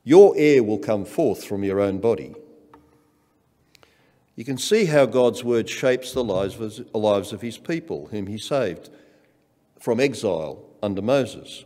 Your 0.02 0.34
heir 0.36 0.62
will 0.62 0.78
come 0.78 1.04
forth 1.04 1.44
from 1.44 1.64
your 1.64 1.80
own 1.80 1.98
body. 1.98 2.34
You 4.36 4.44
can 4.44 4.58
see 4.58 4.84
how 4.84 5.06
God's 5.06 5.42
word 5.42 5.68
shapes 5.68 6.12
the 6.12 6.22
lives 6.22 7.32
of, 7.32 7.40
his 7.40 7.58
people, 7.58 8.08
whom 8.10 8.26
he 8.26 8.38
saved 8.38 8.90
from 9.80 9.98
exile 9.98 10.62
under 10.82 11.02
Moses. 11.02 11.64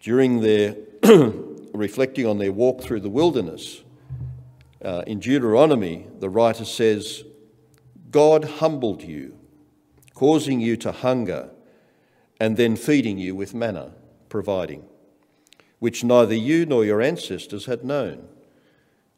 During 0.00 0.40
their 0.40 0.76
reflecting 1.74 2.26
on 2.26 2.38
their 2.38 2.52
walk 2.52 2.82
through 2.82 3.00
the 3.00 3.10
wilderness, 3.10 3.82
uh, 4.84 5.02
in 5.06 5.18
Deuteronomy, 5.18 6.06
the 6.20 6.28
writer 6.28 6.64
says, 6.64 7.24
God 8.14 8.44
humbled 8.44 9.02
you, 9.02 9.36
causing 10.14 10.60
you 10.60 10.76
to 10.76 10.92
hunger, 10.92 11.50
and 12.38 12.56
then 12.56 12.76
feeding 12.76 13.18
you 13.18 13.34
with 13.34 13.54
manna, 13.54 13.90
providing, 14.28 14.84
which 15.80 16.04
neither 16.04 16.36
you 16.36 16.64
nor 16.64 16.84
your 16.84 17.02
ancestors 17.02 17.66
had 17.66 17.84
known. 17.84 18.28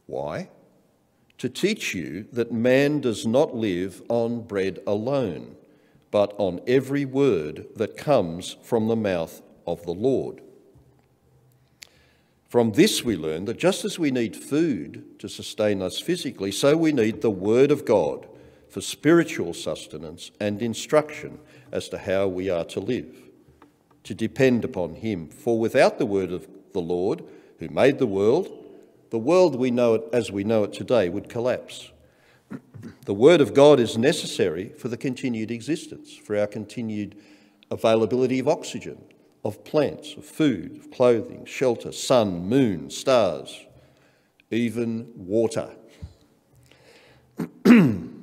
Why? 0.06 0.48
To 1.36 1.50
teach 1.50 1.94
you 1.94 2.26
that 2.32 2.52
man 2.52 3.02
does 3.02 3.26
not 3.26 3.54
live 3.54 4.00
on 4.08 4.40
bread 4.40 4.78
alone, 4.86 5.56
but 6.10 6.34
on 6.38 6.62
every 6.66 7.04
word 7.04 7.66
that 7.76 7.98
comes 7.98 8.56
from 8.62 8.88
the 8.88 8.96
mouth 8.96 9.42
of 9.66 9.82
the 9.82 9.92
Lord. 9.92 10.40
From 12.48 12.72
this, 12.72 13.04
we 13.04 13.14
learn 13.14 13.44
that 13.44 13.58
just 13.58 13.84
as 13.84 13.98
we 13.98 14.10
need 14.10 14.34
food 14.34 15.18
to 15.18 15.28
sustain 15.28 15.82
us 15.82 16.00
physically, 16.00 16.50
so 16.50 16.78
we 16.78 16.92
need 16.92 17.20
the 17.20 17.30
Word 17.30 17.70
of 17.70 17.84
God 17.84 18.26
for 18.76 18.82
spiritual 18.82 19.54
sustenance 19.54 20.30
and 20.38 20.60
instruction 20.60 21.38
as 21.72 21.88
to 21.88 21.96
how 21.96 22.28
we 22.28 22.50
are 22.50 22.66
to 22.66 22.78
live, 22.78 23.16
to 24.04 24.12
depend 24.12 24.66
upon 24.66 24.96
Him. 24.96 25.30
For 25.30 25.58
without 25.58 25.96
the 25.96 26.04
word 26.04 26.30
of 26.30 26.46
the 26.74 26.82
Lord, 26.82 27.24
who 27.58 27.70
made 27.70 27.98
the 27.98 28.06
world, 28.06 28.50
the 29.08 29.18
world 29.18 29.56
we 29.56 29.70
know 29.70 29.94
it 29.94 30.04
as 30.12 30.30
we 30.30 30.44
know 30.44 30.62
it 30.62 30.74
today 30.74 31.08
would 31.08 31.30
collapse. 31.30 31.90
The 33.06 33.14
word 33.14 33.40
of 33.40 33.54
God 33.54 33.80
is 33.80 33.96
necessary 33.96 34.68
for 34.76 34.88
the 34.88 34.98
continued 34.98 35.50
existence, 35.50 36.14
for 36.14 36.36
our 36.36 36.46
continued 36.46 37.16
availability 37.70 38.40
of 38.40 38.46
oxygen, 38.46 39.02
of 39.42 39.64
plants, 39.64 40.12
of 40.18 40.26
food, 40.26 40.76
of 40.76 40.90
clothing, 40.90 41.46
shelter, 41.46 41.92
sun, 41.92 42.46
moon, 42.46 42.90
stars, 42.90 43.58
even 44.50 45.10
water. 45.16 45.70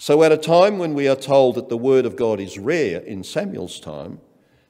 So, 0.00 0.22
at 0.22 0.32
a 0.32 0.38
time 0.38 0.78
when 0.78 0.94
we 0.94 1.08
are 1.08 1.14
told 1.14 1.56
that 1.56 1.68
the 1.68 1.76
word 1.76 2.06
of 2.06 2.16
God 2.16 2.40
is 2.40 2.58
rare 2.58 3.00
in 3.00 3.22
Samuel's 3.22 3.78
time, 3.78 4.18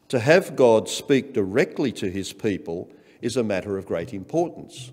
to 0.08 0.18
have 0.18 0.56
God 0.56 0.88
speak 0.88 1.32
directly 1.32 1.92
to 1.92 2.10
his 2.10 2.32
people 2.32 2.90
is 3.22 3.36
a 3.36 3.44
matter 3.44 3.78
of 3.78 3.86
great 3.86 4.12
importance. 4.12 4.90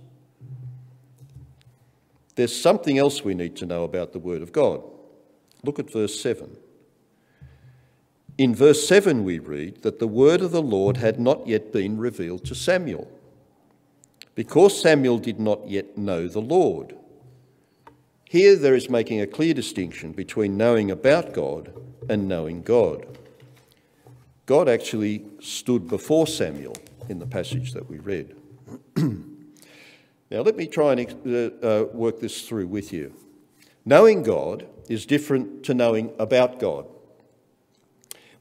There's 2.35 2.55
something 2.55 2.99
else 2.99 3.23
we 3.23 3.33
need 3.33 3.55
to 3.55 3.65
know 3.65 3.83
about 3.83 4.13
the 4.13 4.19
word 4.19 4.43
of 4.43 4.51
God. 4.51 4.83
Look 5.63 5.79
at 5.79 5.91
verse 5.91 6.21
7. 6.21 6.55
In 8.37 8.53
verse 8.53 8.87
7, 8.87 9.23
we 9.23 9.39
read 9.39 9.81
that 9.81 9.97
the 9.97 10.07
word 10.07 10.41
of 10.41 10.51
the 10.51 10.61
Lord 10.61 10.97
had 10.97 11.19
not 11.19 11.47
yet 11.47 11.73
been 11.73 11.97
revealed 11.97 12.45
to 12.45 12.53
Samuel, 12.53 13.09
because 14.35 14.79
Samuel 14.79 15.17
did 15.17 15.39
not 15.39 15.67
yet 15.67 15.97
know 15.97 16.27
the 16.27 16.41
Lord. 16.41 16.95
Here, 18.29 18.57
there 18.57 18.75
is 18.75 18.89
making 18.89 19.21
a 19.21 19.27
clear 19.27 19.53
distinction 19.53 20.11
between 20.11 20.57
knowing 20.57 20.91
about 20.91 21.33
God 21.33 21.73
and 22.09 22.27
knowing 22.27 22.61
God. 22.61 23.17
God 24.45 24.67
actually 24.67 25.23
stood 25.39 25.87
before 25.87 26.27
Samuel 26.27 26.75
in 27.07 27.19
the 27.19 27.25
passage 27.25 27.71
that 27.71 27.89
we 27.89 27.99
read. 27.99 28.35
now, 28.97 30.41
let 30.41 30.57
me 30.57 30.67
try 30.67 30.93
and 30.93 31.25
uh, 31.25 31.65
uh, 31.65 31.85
work 31.93 32.19
this 32.19 32.41
through 32.45 32.67
with 32.67 32.91
you. 32.91 33.13
Knowing 33.85 34.23
God 34.23 34.67
is 34.89 35.05
different 35.05 35.63
to 35.63 35.73
knowing 35.73 36.11
about 36.19 36.59
God. 36.59 36.85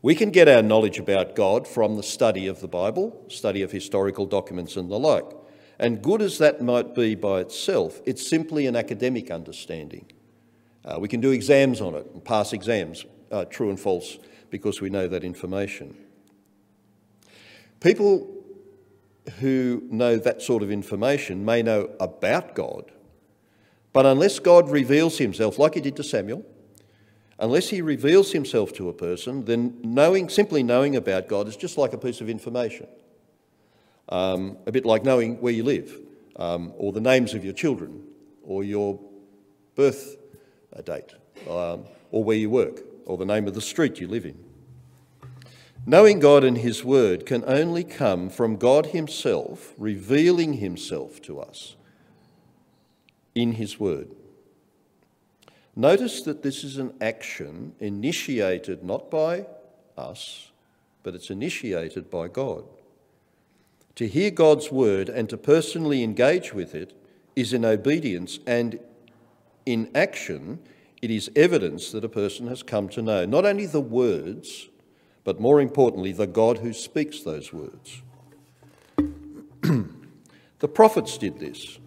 We 0.02 0.16
can 0.16 0.30
get 0.30 0.48
our 0.48 0.62
knowledge 0.62 0.98
about 0.98 1.36
God 1.36 1.66
from 1.68 1.96
the 1.96 2.02
study 2.02 2.48
of 2.48 2.60
the 2.60 2.68
Bible, 2.68 3.24
study 3.28 3.62
of 3.62 3.70
historical 3.70 4.26
documents, 4.26 4.76
and 4.76 4.90
the 4.90 4.98
like. 4.98 5.45
And 5.78 6.02
good 6.02 6.22
as 6.22 6.38
that 6.38 6.62
might 6.62 6.94
be 6.94 7.14
by 7.14 7.40
itself, 7.40 8.00
it's 8.06 8.26
simply 8.26 8.66
an 8.66 8.76
academic 8.76 9.30
understanding. 9.30 10.06
Uh, 10.84 10.98
we 10.98 11.08
can 11.08 11.20
do 11.20 11.32
exams 11.32 11.80
on 11.80 11.94
it 11.94 12.06
and 12.14 12.24
pass 12.24 12.52
exams, 12.52 13.04
uh, 13.30 13.44
true 13.44 13.68
and 13.68 13.78
false 13.78 14.18
because 14.50 14.80
we 14.80 14.88
know 14.88 15.08
that 15.08 15.24
information. 15.24 15.96
People 17.80 18.32
who 19.40 19.82
know 19.90 20.16
that 20.16 20.40
sort 20.40 20.62
of 20.62 20.70
information 20.70 21.44
may 21.44 21.62
know 21.62 21.90
about 22.00 22.54
God, 22.54 22.90
but 23.92 24.06
unless 24.06 24.38
God 24.38 24.70
reveals 24.70 25.18
himself, 25.18 25.58
like 25.58 25.74
he 25.74 25.80
did 25.80 25.96
to 25.96 26.04
Samuel, 26.04 26.44
unless 27.38 27.68
he 27.68 27.82
reveals 27.82 28.32
himself 28.32 28.72
to 28.74 28.88
a 28.88 28.92
person, 28.92 29.44
then 29.44 29.78
knowing, 29.82 30.28
simply 30.28 30.62
knowing 30.62 30.96
about 30.96 31.28
God 31.28 31.48
is 31.48 31.56
just 31.56 31.76
like 31.76 31.92
a 31.92 31.98
piece 31.98 32.20
of 32.20 32.30
information. 32.30 32.86
Um, 34.08 34.56
a 34.66 34.72
bit 34.72 34.84
like 34.84 35.04
knowing 35.04 35.40
where 35.40 35.52
you 35.52 35.64
live, 35.64 36.00
um, 36.36 36.72
or 36.76 36.92
the 36.92 37.00
names 37.00 37.34
of 37.34 37.44
your 37.44 37.54
children, 37.54 38.04
or 38.42 38.62
your 38.62 39.00
birth 39.74 40.16
date, 40.84 41.14
um, 41.48 41.84
or 42.10 42.22
where 42.22 42.36
you 42.36 42.50
work, 42.50 42.82
or 43.04 43.16
the 43.16 43.24
name 43.24 43.46
of 43.48 43.54
the 43.54 43.60
street 43.60 44.00
you 44.00 44.08
live 44.08 44.24
in. 44.24 44.38
Knowing 45.88 46.18
God 46.18 46.42
and 46.42 46.58
His 46.58 46.84
Word 46.84 47.26
can 47.26 47.44
only 47.46 47.84
come 47.84 48.28
from 48.28 48.56
God 48.56 48.86
Himself 48.86 49.72
revealing 49.78 50.54
Himself 50.54 51.22
to 51.22 51.40
us 51.40 51.76
in 53.34 53.52
His 53.52 53.78
Word. 53.78 54.10
Notice 55.76 56.22
that 56.22 56.42
this 56.42 56.64
is 56.64 56.78
an 56.78 56.94
action 57.00 57.74
initiated 57.78 58.82
not 58.82 59.10
by 59.10 59.46
us, 59.96 60.50
but 61.02 61.14
it's 61.14 61.30
initiated 61.30 62.10
by 62.10 62.28
God. 62.28 62.64
To 63.96 64.06
hear 64.06 64.30
God's 64.30 64.70
Word 64.70 65.08
and 65.08 65.28
to 65.30 65.38
personally 65.38 66.04
engage 66.04 66.52
with 66.52 66.74
it 66.74 66.92
is 67.34 67.54
in 67.54 67.64
obedience 67.64 68.38
and 68.46 68.78
in 69.64 69.90
action, 69.94 70.58
it 71.00 71.10
is 71.10 71.30
evidence 71.34 71.92
that 71.92 72.04
a 72.04 72.08
person 72.08 72.46
has 72.48 72.62
come 72.62 72.90
to 72.90 73.00
know 73.00 73.24
not 73.24 73.46
only 73.46 73.64
the 73.64 73.80
words, 73.80 74.68
but 75.24 75.40
more 75.40 75.62
importantly, 75.62 76.12
the 76.12 76.26
God 76.26 76.58
who 76.58 76.74
speaks 76.74 77.20
those 77.20 77.54
words. 77.54 78.02
the 79.62 80.68
prophets 80.68 81.16
did 81.16 81.40
this. 81.40 81.78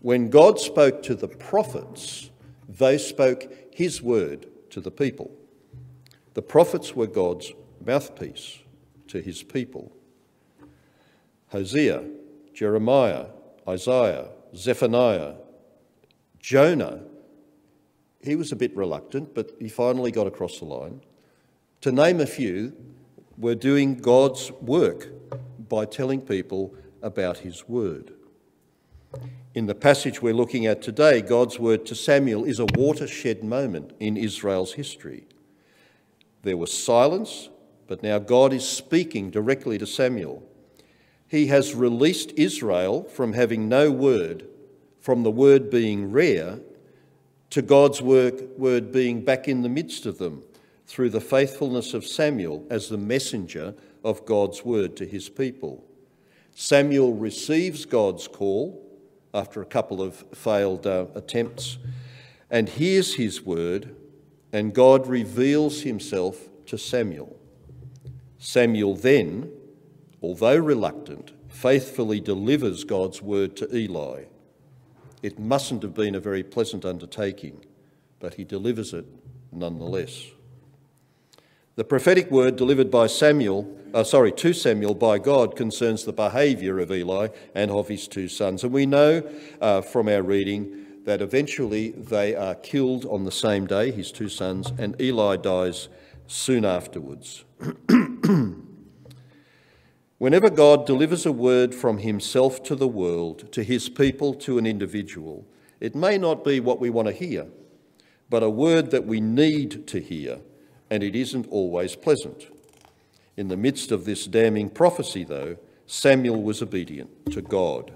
When 0.00 0.30
God 0.30 0.58
spoke 0.58 1.02
to 1.04 1.14
the 1.14 1.28
prophets, 1.28 2.30
they 2.68 2.96
spoke 2.96 3.52
his 3.70 4.00
word 4.00 4.46
to 4.70 4.80
the 4.80 4.90
people. 4.90 5.30
The 6.32 6.42
prophets 6.42 6.96
were 6.96 7.06
God's 7.06 7.52
mouthpiece 7.84 8.60
to 9.08 9.20
his 9.20 9.42
people. 9.42 9.92
Hosea, 11.50 12.04
Jeremiah, 12.54 13.26
Isaiah, 13.68 14.28
Zephaniah, 14.54 15.34
Jonah, 16.38 17.02
he 18.22 18.36
was 18.36 18.52
a 18.52 18.56
bit 18.56 18.74
reluctant, 18.76 19.34
but 19.34 19.52
he 19.58 19.68
finally 19.68 20.10
got 20.10 20.26
across 20.26 20.58
the 20.58 20.64
line 20.64 21.00
to 21.80 21.92
name 21.92 22.20
a 22.20 22.26
few, 22.26 22.76
were 23.38 23.54
doing 23.54 23.96
God's 23.96 24.52
work 24.60 25.08
by 25.68 25.86
telling 25.86 26.20
people 26.20 26.74
about 27.02 27.38
his 27.38 27.68
word. 27.68 28.12
In 29.54 29.66
the 29.66 29.74
passage 29.74 30.20
we're 30.20 30.34
looking 30.34 30.66
at 30.66 30.82
today, 30.82 31.22
God's 31.22 31.58
word 31.58 31.86
to 31.86 31.94
Samuel 31.94 32.44
is 32.44 32.60
a 32.60 32.66
watershed 32.74 33.42
moment 33.42 33.92
in 33.98 34.16
Israel's 34.16 34.74
history. 34.74 35.26
There 36.42 36.56
was 36.56 36.72
silence, 36.72 37.48
but 37.86 38.02
now 38.02 38.18
God 38.18 38.52
is 38.52 38.68
speaking 38.68 39.30
directly 39.30 39.78
to 39.78 39.86
Samuel. 39.86 40.42
He 41.30 41.46
has 41.46 41.76
released 41.76 42.32
Israel 42.36 43.04
from 43.04 43.34
having 43.34 43.68
no 43.68 43.92
word, 43.92 44.48
from 44.98 45.22
the 45.22 45.30
word 45.30 45.70
being 45.70 46.10
rare, 46.10 46.58
to 47.50 47.62
God's 47.62 48.02
work, 48.02 48.58
word 48.58 48.90
being 48.90 49.24
back 49.24 49.46
in 49.46 49.62
the 49.62 49.68
midst 49.68 50.06
of 50.06 50.18
them 50.18 50.42
through 50.86 51.10
the 51.10 51.20
faithfulness 51.20 51.94
of 51.94 52.04
Samuel 52.04 52.66
as 52.68 52.88
the 52.88 52.98
messenger 52.98 53.74
of 54.02 54.26
God's 54.26 54.64
word 54.64 54.96
to 54.96 55.06
his 55.06 55.28
people. 55.28 55.84
Samuel 56.52 57.14
receives 57.14 57.84
God's 57.84 58.26
call 58.26 58.84
after 59.32 59.62
a 59.62 59.66
couple 59.66 60.02
of 60.02 60.24
failed 60.34 60.84
uh, 60.84 61.06
attempts 61.14 61.78
and 62.50 62.68
hears 62.68 63.14
his 63.14 63.42
word, 63.42 63.94
and 64.52 64.74
God 64.74 65.06
reveals 65.06 65.82
himself 65.82 66.48
to 66.66 66.76
Samuel. 66.76 67.36
Samuel 68.38 68.96
then, 68.96 69.52
although 70.22 70.56
reluctant, 70.56 71.32
faithfully 71.48 72.20
delivers 72.20 72.84
God's 72.84 73.22
word 73.22 73.56
to 73.56 73.74
Eli. 73.74 74.24
It 75.22 75.38
mustn't 75.38 75.82
have 75.82 75.94
been 75.94 76.14
a 76.14 76.20
very 76.20 76.42
pleasant 76.42 76.84
undertaking, 76.84 77.64
but 78.18 78.34
he 78.34 78.44
delivers 78.44 78.94
it 78.94 79.06
nonetheless. 79.52 80.26
The 81.76 81.84
prophetic 81.84 82.30
word 82.30 82.56
delivered 82.56 82.90
by 82.90 83.06
Samuel, 83.06 83.74
uh, 83.94 84.04
sorry, 84.04 84.32
to 84.32 84.52
Samuel 84.52 84.94
by 84.94 85.18
God 85.18 85.56
concerns 85.56 86.04
the 86.04 86.12
behaviour 86.12 86.78
of 86.78 86.90
Eli 86.90 87.28
and 87.54 87.70
of 87.70 87.88
his 87.88 88.06
two 88.06 88.28
sons. 88.28 88.64
And 88.64 88.72
we 88.72 88.86
know 88.86 89.22
uh, 89.60 89.80
from 89.80 90.08
our 90.08 90.22
reading 90.22 90.86
that 91.04 91.22
eventually 91.22 91.90
they 91.90 92.34
are 92.34 92.54
killed 92.54 93.06
on 93.06 93.24
the 93.24 93.32
same 93.32 93.66
day, 93.66 93.90
his 93.90 94.12
two 94.12 94.28
sons, 94.28 94.72
and 94.78 95.00
Eli 95.00 95.36
dies 95.36 95.88
soon 96.26 96.64
afterwards. 96.64 97.44
Whenever 100.20 100.50
God 100.50 100.84
delivers 100.84 101.24
a 101.24 101.32
word 101.32 101.74
from 101.74 101.96
himself 101.96 102.62
to 102.64 102.76
the 102.76 102.86
world, 102.86 103.50
to 103.52 103.62
his 103.62 103.88
people, 103.88 104.34
to 104.34 104.58
an 104.58 104.66
individual, 104.66 105.46
it 105.80 105.94
may 105.94 106.18
not 106.18 106.44
be 106.44 106.60
what 106.60 106.78
we 106.78 106.90
want 106.90 107.08
to 107.08 107.14
hear, 107.14 107.46
but 108.28 108.42
a 108.42 108.50
word 108.50 108.90
that 108.90 109.06
we 109.06 109.18
need 109.18 109.86
to 109.86 109.98
hear 109.98 110.40
and 110.90 111.02
it 111.02 111.16
isn't 111.16 111.46
always 111.48 111.96
pleasant. 111.96 112.48
In 113.38 113.48
the 113.48 113.56
midst 113.56 113.90
of 113.92 114.04
this 114.04 114.26
damning 114.26 114.68
prophecy, 114.68 115.24
though, 115.24 115.56
Samuel 115.86 116.42
was 116.42 116.60
obedient 116.60 117.32
to 117.32 117.40
God. 117.40 117.90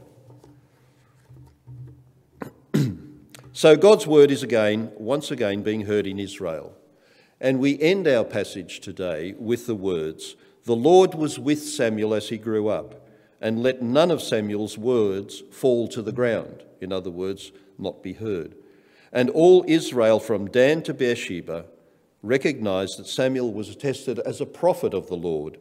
so 3.52 3.76
God's 3.76 4.06
word 4.06 4.30
is 4.30 4.42
again, 4.42 4.92
once 4.96 5.30
again, 5.30 5.62
being 5.62 5.82
heard 5.82 6.06
in 6.06 6.18
Israel. 6.18 6.74
And 7.38 7.58
we 7.58 7.78
end 7.82 8.08
our 8.08 8.24
passage 8.24 8.80
today 8.80 9.34
with 9.38 9.66
the 9.66 9.74
words 9.74 10.36
The 10.64 10.76
Lord 10.76 11.14
was 11.14 11.38
with 11.38 11.62
Samuel 11.62 12.14
as 12.14 12.30
he 12.30 12.38
grew 12.38 12.68
up, 12.68 13.06
and 13.40 13.62
let 13.62 13.82
none 13.82 14.10
of 14.10 14.22
Samuel's 14.22 14.78
words 14.78 15.42
fall 15.50 15.88
to 15.88 16.00
the 16.00 16.12
ground. 16.12 16.62
In 16.80 16.90
other 16.90 17.10
words, 17.10 17.52
not 17.78 18.02
be 18.02 18.14
heard. 18.14 18.54
And 19.12 19.28
all 19.28 19.64
Israel 19.68 20.18
from 20.18 20.48
Dan 20.48 20.82
to 20.84 20.94
Beersheba 20.94 21.66
recognized 22.22 22.98
that 22.98 23.06
Samuel 23.06 23.52
was 23.52 23.68
attested 23.68 24.18
as 24.20 24.40
a 24.40 24.46
prophet 24.46 24.94
of 24.94 25.08
the 25.08 25.16
Lord. 25.16 25.58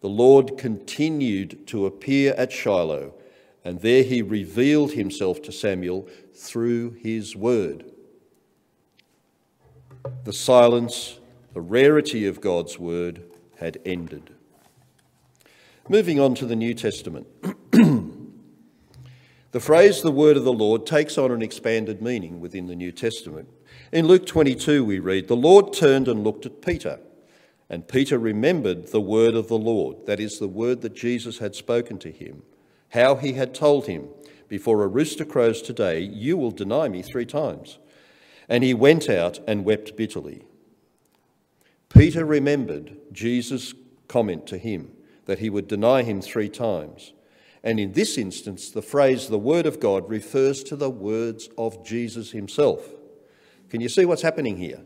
The 0.00 0.08
Lord 0.08 0.58
continued 0.58 1.64
to 1.68 1.86
appear 1.86 2.34
at 2.36 2.50
Shiloh, 2.50 3.14
and 3.64 3.80
there 3.80 4.02
he 4.02 4.22
revealed 4.22 4.92
himself 4.92 5.40
to 5.42 5.52
Samuel 5.52 6.08
through 6.34 6.94
his 6.94 7.36
word. 7.36 7.84
The 10.24 10.32
silence, 10.32 11.20
the 11.54 11.60
rarity 11.60 12.26
of 12.26 12.40
God's 12.40 12.80
word 12.80 13.22
had 13.62 13.78
ended. 13.84 14.34
Moving 15.88 16.18
on 16.18 16.34
to 16.34 16.46
the 16.46 16.56
New 16.56 16.74
Testament. 16.74 17.28
the 19.52 19.60
phrase 19.60 20.02
the 20.02 20.10
word 20.10 20.36
of 20.36 20.42
the 20.42 20.52
Lord 20.52 20.84
takes 20.84 21.16
on 21.16 21.30
an 21.30 21.42
expanded 21.42 22.02
meaning 22.02 22.40
within 22.40 22.66
the 22.66 22.74
New 22.74 22.90
Testament. 22.90 23.48
In 23.92 24.08
Luke 24.08 24.26
22, 24.26 24.84
we 24.84 24.98
read, 24.98 25.28
The 25.28 25.36
Lord 25.36 25.72
turned 25.72 26.08
and 26.08 26.24
looked 26.24 26.44
at 26.44 26.60
Peter, 26.60 26.98
and 27.70 27.86
Peter 27.86 28.18
remembered 28.18 28.88
the 28.88 29.00
word 29.00 29.36
of 29.36 29.46
the 29.46 29.58
Lord, 29.58 30.06
that 30.06 30.18
is, 30.18 30.38
the 30.38 30.48
word 30.48 30.80
that 30.80 30.94
Jesus 30.94 31.38
had 31.38 31.54
spoken 31.54 31.98
to 32.00 32.10
him, 32.10 32.42
how 32.90 33.14
he 33.14 33.34
had 33.34 33.54
told 33.54 33.86
him, 33.86 34.08
Before 34.48 34.82
a 34.82 34.88
rooster 34.88 35.24
crows 35.24 35.62
today, 35.62 36.00
you 36.00 36.36
will 36.36 36.50
deny 36.50 36.88
me 36.88 37.02
three 37.02 37.26
times. 37.26 37.78
And 38.48 38.64
he 38.64 38.74
went 38.74 39.08
out 39.08 39.38
and 39.46 39.64
wept 39.64 39.96
bitterly. 39.96 40.44
Peter 41.94 42.24
remembered 42.24 42.96
Jesus' 43.12 43.74
comment 44.08 44.46
to 44.46 44.58
him 44.58 44.92
that 45.26 45.38
he 45.38 45.50
would 45.50 45.68
deny 45.68 46.02
him 46.02 46.20
three 46.20 46.48
times. 46.48 47.12
And 47.62 47.78
in 47.78 47.92
this 47.92 48.18
instance, 48.18 48.70
the 48.70 48.82
phrase 48.82 49.28
the 49.28 49.38
word 49.38 49.66
of 49.66 49.78
God 49.78 50.08
refers 50.08 50.64
to 50.64 50.76
the 50.76 50.90
words 50.90 51.48
of 51.56 51.84
Jesus 51.84 52.32
himself. 52.32 52.88
Can 53.68 53.80
you 53.80 53.88
see 53.88 54.04
what's 54.04 54.22
happening 54.22 54.56
here? 54.56 54.80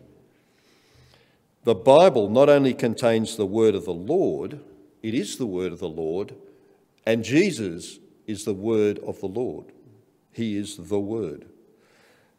The 1.65 1.75
Bible 1.75 2.29
not 2.29 2.49
only 2.49 2.75
contains 2.75 3.37
the 3.37 3.47
word 3.47 3.75
of 3.75 3.85
the 3.85 3.95
Lord, 3.95 4.61
it 5.03 5.15
is 5.15 5.39
the 5.39 5.47
word 5.47 5.73
of 5.73 5.81
the 5.81 5.89
Lord, 5.89 6.35
and 7.05 7.25
Jesus 7.25 7.99
is 8.27 8.45
the 8.45 8.55
word 8.55 8.99
of 9.01 9.21
the 9.21 9.27
Lord. 9.27 9.73
He 10.33 10.57
is 10.57 10.77
the 10.77 11.01
word. 11.01 11.47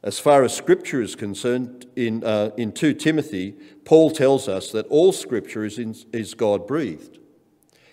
As 0.07 0.19
far 0.19 0.45
as 0.45 0.55
Scripture 0.55 1.01
is 1.01 1.15
concerned, 1.15 1.85
in, 1.97 2.23
uh, 2.23 2.51
in 2.55 2.71
2 2.71 2.93
Timothy, 2.93 3.57
Paul 3.83 4.09
tells 4.09 4.47
us 4.47 4.71
that 4.71 4.87
all 4.87 5.11
Scripture 5.11 5.65
is, 5.65 6.05
is 6.13 6.33
God 6.33 6.65
breathed. 6.65 7.19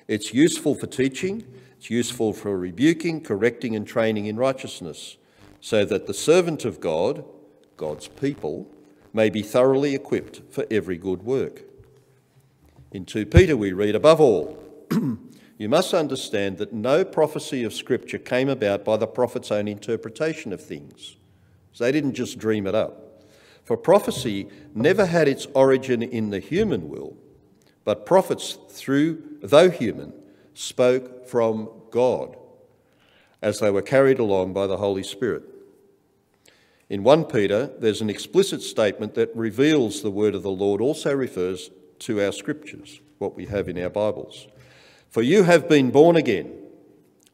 It's 0.07 0.33
useful 0.33 0.77
for 0.77 0.87
teaching, 0.87 1.45
it's 1.77 1.91
useful 1.91 2.33
for 2.33 2.57
rebuking, 2.57 3.21
correcting, 3.21 3.75
and 3.75 3.85
training 3.85 4.27
in 4.27 4.37
righteousness, 4.37 5.17
so 5.61 5.85
that 5.87 6.07
the 6.07 6.15
servant 6.15 6.65
of 6.65 6.79
God, 6.79 7.25
God's 7.77 8.07
people, 8.07 8.71
may 9.13 9.29
be 9.29 9.43
thoroughly 9.43 9.97
equipped 9.97 10.43
for 10.53 10.67
every 10.71 10.97
good 10.97 11.25
work. 11.25 11.63
In 12.93 13.07
2 13.07 13.27
Peter, 13.27 13.57
we 13.57 13.73
read, 13.73 13.97
Above 13.97 14.21
all, 14.21 14.63
you 15.59 15.69
must 15.69 15.93
understand 15.93 16.59
that 16.59 16.73
no 16.73 17.05
prophecy 17.05 17.65
of 17.65 17.75
Scripture 17.75 18.19
came 18.19 18.49
about 18.49 18.85
by 18.85 18.97
the 18.97 19.09
prophet's 19.09 19.51
own 19.51 19.67
interpretation 19.67 20.53
of 20.53 20.65
things. 20.65 21.17
So 21.75 21.85
they 21.85 21.93
didn't 21.93 22.15
just 22.15 22.39
dream 22.39 22.67
it 22.67 22.75
up. 22.75 23.25
For 23.65 23.77
prophecy 23.77 24.49
never 24.75 25.07
had 25.07 25.29
its 25.29 25.47
origin 25.55 26.03
in 26.03 26.31
the 26.31 26.39
human 26.39 26.89
will, 26.89 27.17
but 27.85 28.07
prophets, 28.07 28.59
through, 28.71 29.23
though 29.43 29.71
human, 29.71 30.13
spoke 30.55 31.27
from 31.29 31.69
God 31.91 32.37
as 33.43 33.59
they 33.59 33.71
were 33.71 33.83
carried 33.83 34.19
along 34.19 34.53
by 34.53 34.67
the 34.67 34.77
Holy 34.77 35.03
Spirit. 35.03 35.43
In 36.89 37.03
1 37.03 37.25
Peter, 37.25 37.71
there's 37.79 38.01
an 38.01 38.11
explicit 38.11 38.63
statement 38.63 39.15
that 39.15 39.35
reveals 39.35 40.01
the 40.01 40.11
word 40.11 40.35
of 40.35 40.43
the 40.43 40.51
Lord 40.51 40.81
also 40.81 41.13
refers 41.13 41.71
to 42.01 42.23
our 42.23 42.33
scriptures, 42.33 43.01
what 43.19 43.35
we 43.35 43.47
have 43.47 43.69
in 43.69 43.83
our 43.83 43.91
Bibles. 43.91 44.47
For 45.09 45.23
you 45.23 45.43
have 45.43 45.69
been 45.69 45.91
born 45.91 46.17
again, 46.17 46.53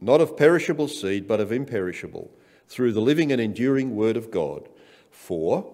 not 0.00 0.20
of 0.20 0.37
perishable 0.37 0.88
seed, 0.88 1.29
but 1.29 1.40
of 1.40 1.53
imperishable, 1.53 2.31
through 2.71 2.93
the 2.93 3.01
living 3.01 3.33
and 3.33 3.41
enduring 3.41 3.97
word 3.97 4.17
of 4.17 4.31
God. 4.31 4.69
For 5.11 5.71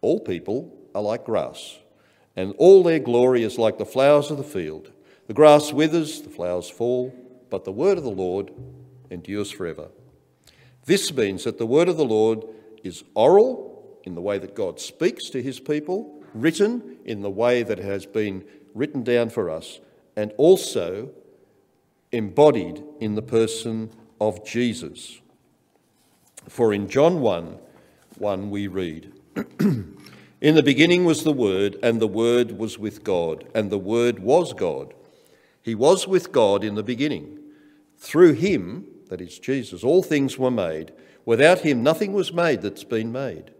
all 0.00 0.20
people 0.20 0.76
are 0.94 1.00
like 1.00 1.24
grass, 1.24 1.78
and 2.34 2.52
all 2.58 2.82
their 2.82 2.98
glory 2.98 3.44
is 3.44 3.58
like 3.58 3.78
the 3.78 3.86
flowers 3.86 4.30
of 4.30 4.36
the 4.36 4.44
field. 4.44 4.92
The 5.28 5.34
grass 5.34 5.72
withers, 5.72 6.20
the 6.20 6.28
flowers 6.28 6.68
fall, 6.68 7.14
but 7.48 7.64
the 7.64 7.72
word 7.72 7.96
of 7.96 8.04
the 8.04 8.10
Lord 8.10 8.52
endures 9.08 9.52
forever. 9.52 9.88
This 10.84 11.12
means 11.14 11.44
that 11.44 11.58
the 11.58 11.66
word 11.66 11.88
of 11.88 11.96
the 11.96 12.04
Lord 12.04 12.44
is 12.82 13.04
oral 13.14 13.98
in 14.02 14.14
the 14.16 14.20
way 14.20 14.38
that 14.38 14.54
God 14.54 14.80
speaks 14.80 15.30
to 15.30 15.40
his 15.40 15.60
people, 15.60 16.22
written 16.34 16.96
in 17.04 17.22
the 17.22 17.30
way 17.30 17.62
that 17.62 17.78
has 17.78 18.04
been 18.04 18.44
written 18.74 19.04
down 19.04 19.30
for 19.30 19.48
us, 19.48 19.80
and 20.16 20.32
also 20.36 21.10
embodied 22.10 22.82
in 23.00 23.14
the 23.14 23.22
person 23.22 23.90
of 24.20 24.44
Jesus. 24.44 25.20
For 26.48 26.72
in 26.72 26.88
John 26.88 27.20
1 27.20 27.58
1 28.18 28.50
we 28.50 28.66
read, 28.66 29.12
In 30.40 30.54
the 30.54 30.62
beginning 30.62 31.04
was 31.04 31.24
the 31.24 31.32
Word, 31.32 31.76
and 31.82 32.00
the 32.00 32.06
Word 32.06 32.58
was 32.58 32.78
with 32.78 33.04
God, 33.04 33.46
and 33.54 33.70
the 33.70 33.78
Word 33.78 34.20
was 34.20 34.52
God. 34.52 34.94
He 35.62 35.74
was 35.74 36.06
with 36.06 36.32
God 36.32 36.62
in 36.62 36.74
the 36.74 36.82
beginning. 36.82 37.38
Through 37.98 38.34
him, 38.34 38.86
that 39.08 39.20
is 39.20 39.38
Jesus, 39.38 39.82
all 39.82 40.02
things 40.02 40.38
were 40.38 40.50
made. 40.50 40.92
Without 41.24 41.60
him, 41.60 41.82
nothing 41.82 42.12
was 42.12 42.32
made 42.32 42.62
that's 42.62 42.84
been 42.84 43.10
made. 43.10 43.50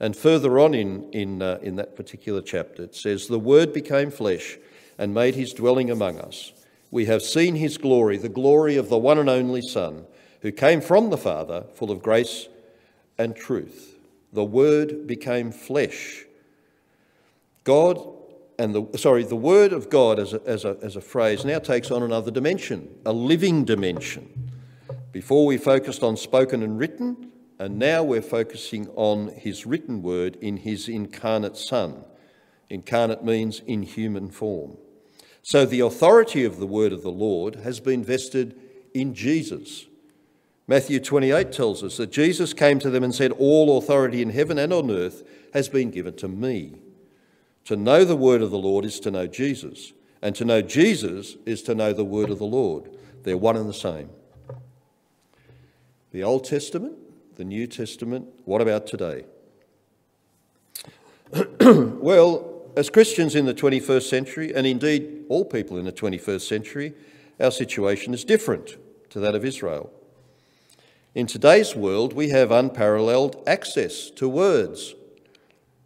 And 0.00 0.16
further 0.16 0.58
on 0.58 0.74
in, 0.74 1.10
in, 1.12 1.42
uh, 1.42 1.58
in 1.62 1.76
that 1.76 1.94
particular 1.94 2.40
chapter, 2.40 2.82
it 2.82 2.94
says, 2.94 3.26
The 3.26 3.38
Word 3.38 3.72
became 3.72 4.10
flesh 4.10 4.58
and 4.98 5.14
made 5.14 5.34
his 5.34 5.52
dwelling 5.52 5.90
among 5.90 6.18
us. 6.18 6.52
We 6.90 7.06
have 7.06 7.22
seen 7.22 7.56
his 7.56 7.78
glory, 7.78 8.16
the 8.16 8.28
glory 8.28 8.76
of 8.76 8.88
the 8.88 8.98
one 8.98 9.18
and 9.18 9.28
only 9.28 9.62
Son, 9.62 10.06
who 10.42 10.52
came 10.52 10.80
from 10.80 11.10
the 11.10 11.16
Father, 11.16 11.64
full 11.74 11.90
of 11.90 12.02
grace 12.02 12.48
and 13.16 13.34
truth. 13.34 13.96
The 14.32 14.44
Word 14.44 15.06
became 15.06 15.52
flesh. 15.52 16.24
God 17.64 18.00
and 18.58 18.74
the 18.74 18.98
sorry, 18.98 19.24
the 19.24 19.36
Word 19.36 19.72
of 19.72 19.88
God 19.88 20.18
as 20.18 20.34
a, 20.34 20.42
as 20.44 20.64
a, 20.64 20.76
as 20.82 20.96
a 20.96 21.00
phrase 21.00 21.44
now 21.44 21.58
takes 21.58 21.90
on 21.90 22.02
another 22.02 22.30
dimension, 22.30 22.94
a 23.06 23.12
living 23.12 23.64
dimension. 23.64 24.50
Before 25.12 25.46
we 25.46 25.58
focused 25.58 26.02
on 26.02 26.16
spoken 26.16 26.62
and 26.62 26.78
written, 26.78 27.30
and 27.58 27.78
now 27.78 28.02
we're 28.02 28.22
focusing 28.22 28.88
on 28.96 29.28
his 29.28 29.66
written 29.66 30.02
word 30.02 30.36
in 30.40 30.58
his 30.58 30.88
incarnate 30.88 31.56
Son. 31.56 32.04
Incarnate 32.68 33.24
means 33.24 33.60
in 33.66 33.82
human 33.82 34.30
form. 34.30 34.76
So 35.42 35.64
the 35.64 35.80
authority 35.80 36.44
of 36.44 36.58
the 36.58 36.66
word 36.66 36.92
of 36.92 37.02
the 37.02 37.10
Lord 37.10 37.56
has 37.56 37.78
been 37.78 38.02
vested 38.02 38.58
in 38.94 39.14
Jesus. 39.14 39.86
Matthew 40.72 41.00
28 41.00 41.52
tells 41.52 41.84
us 41.84 41.98
that 41.98 42.10
Jesus 42.10 42.54
came 42.54 42.78
to 42.78 42.88
them 42.88 43.04
and 43.04 43.14
said, 43.14 43.32
All 43.32 43.76
authority 43.76 44.22
in 44.22 44.30
heaven 44.30 44.58
and 44.58 44.72
on 44.72 44.90
earth 44.90 45.22
has 45.52 45.68
been 45.68 45.90
given 45.90 46.16
to 46.16 46.28
me. 46.28 46.80
To 47.66 47.76
know 47.76 48.06
the 48.06 48.16
word 48.16 48.40
of 48.40 48.50
the 48.50 48.56
Lord 48.56 48.86
is 48.86 48.98
to 49.00 49.10
know 49.10 49.26
Jesus, 49.26 49.92
and 50.22 50.34
to 50.34 50.46
know 50.46 50.62
Jesus 50.62 51.36
is 51.44 51.62
to 51.64 51.74
know 51.74 51.92
the 51.92 52.06
word 52.06 52.30
of 52.30 52.38
the 52.38 52.46
Lord. 52.46 52.88
They're 53.22 53.36
one 53.36 53.58
and 53.58 53.68
the 53.68 53.74
same. 53.74 54.08
The 56.10 56.22
Old 56.22 56.44
Testament, 56.44 56.96
the 57.36 57.44
New 57.44 57.66
Testament, 57.66 58.28
what 58.46 58.62
about 58.62 58.86
today? 58.86 59.26
well, 61.60 62.62
as 62.78 62.88
Christians 62.88 63.34
in 63.34 63.44
the 63.44 63.52
21st 63.52 64.08
century, 64.08 64.54
and 64.54 64.66
indeed 64.66 65.26
all 65.28 65.44
people 65.44 65.76
in 65.76 65.84
the 65.84 65.92
21st 65.92 66.48
century, 66.48 66.94
our 67.38 67.50
situation 67.50 68.14
is 68.14 68.24
different 68.24 68.78
to 69.10 69.20
that 69.20 69.34
of 69.34 69.44
Israel. 69.44 69.92
In 71.14 71.26
today's 71.26 71.76
world, 71.76 72.14
we 72.14 72.30
have 72.30 72.50
unparalleled 72.50 73.42
access 73.46 74.08
to 74.12 74.30
words. 74.30 74.94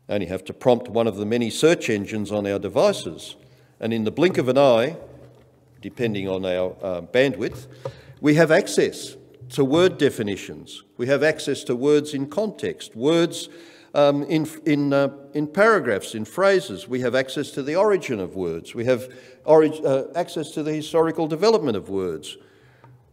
Only 0.09 0.27
have 0.27 0.45
to 0.45 0.53
prompt 0.53 0.89
one 0.89 1.09
of 1.09 1.17
the 1.17 1.27
many 1.27 1.51
search 1.51 1.91
engines 1.91 2.31
on 2.31 2.47
our 2.47 2.61
devices, 2.61 3.35
and 3.81 3.93
in 3.93 4.05
the 4.05 4.13
blink 4.13 4.39
of 4.39 4.49
an 4.49 4.57
eye, 4.57 4.97
depending 5.83 6.29
on 6.29 6.47
our 6.47 6.77
uh, 6.81 7.01
bandwidth, 7.01 7.67
we 8.21 8.37
have 8.37 8.53
access 8.53 9.17
to 9.49 9.65
word 9.65 9.99
definitions. 9.99 10.85
We 10.97 11.09
have 11.09 11.25
access 11.25 11.65
to 11.65 11.75
words 11.75 12.15
in 12.15 12.29
context, 12.29 12.95
words 12.95 13.49
um, 13.97 14.23
in, 14.25 14.49
in, 14.65 14.93
uh, 14.93 15.09
in 15.35 15.49
paragraphs, 15.49 16.15
in 16.15 16.25
phrases. 16.25 16.87
We 16.87 17.01
have 17.01 17.17
access 17.17 17.51
to 17.53 17.65
the 17.65 17.75
origin 17.75 18.21
of 18.21 18.37
words. 18.37 18.77
We 18.77 18.85
have 18.85 19.13
uh, 19.45 20.03
access 20.15 20.53
to 20.53 20.63
the 20.63 20.73
historical 20.73 21.27
development 21.27 21.77
of 21.77 21.89
words. 21.89 22.37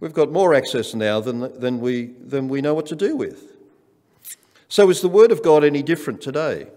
We've 0.03 0.11
got 0.11 0.33
more 0.33 0.53
access 0.53 0.93
now 0.93 1.21
than, 1.21 1.57
than, 1.57 1.79
we, 1.79 2.07
than 2.19 2.49
we 2.49 2.59
know 2.59 2.73
what 2.73 2.87
to 2.87 2.95
do 2.95 3.15
with. 3.15 3.55
So, 4.67 4.89
is 4.89 4.99
the 4.99 5.07
Word 5.07 5.31
of 5.31 5.41
God 5.41 5.63
any 5.63 5.81
different 5.81 6.19
today? 6.19 6.67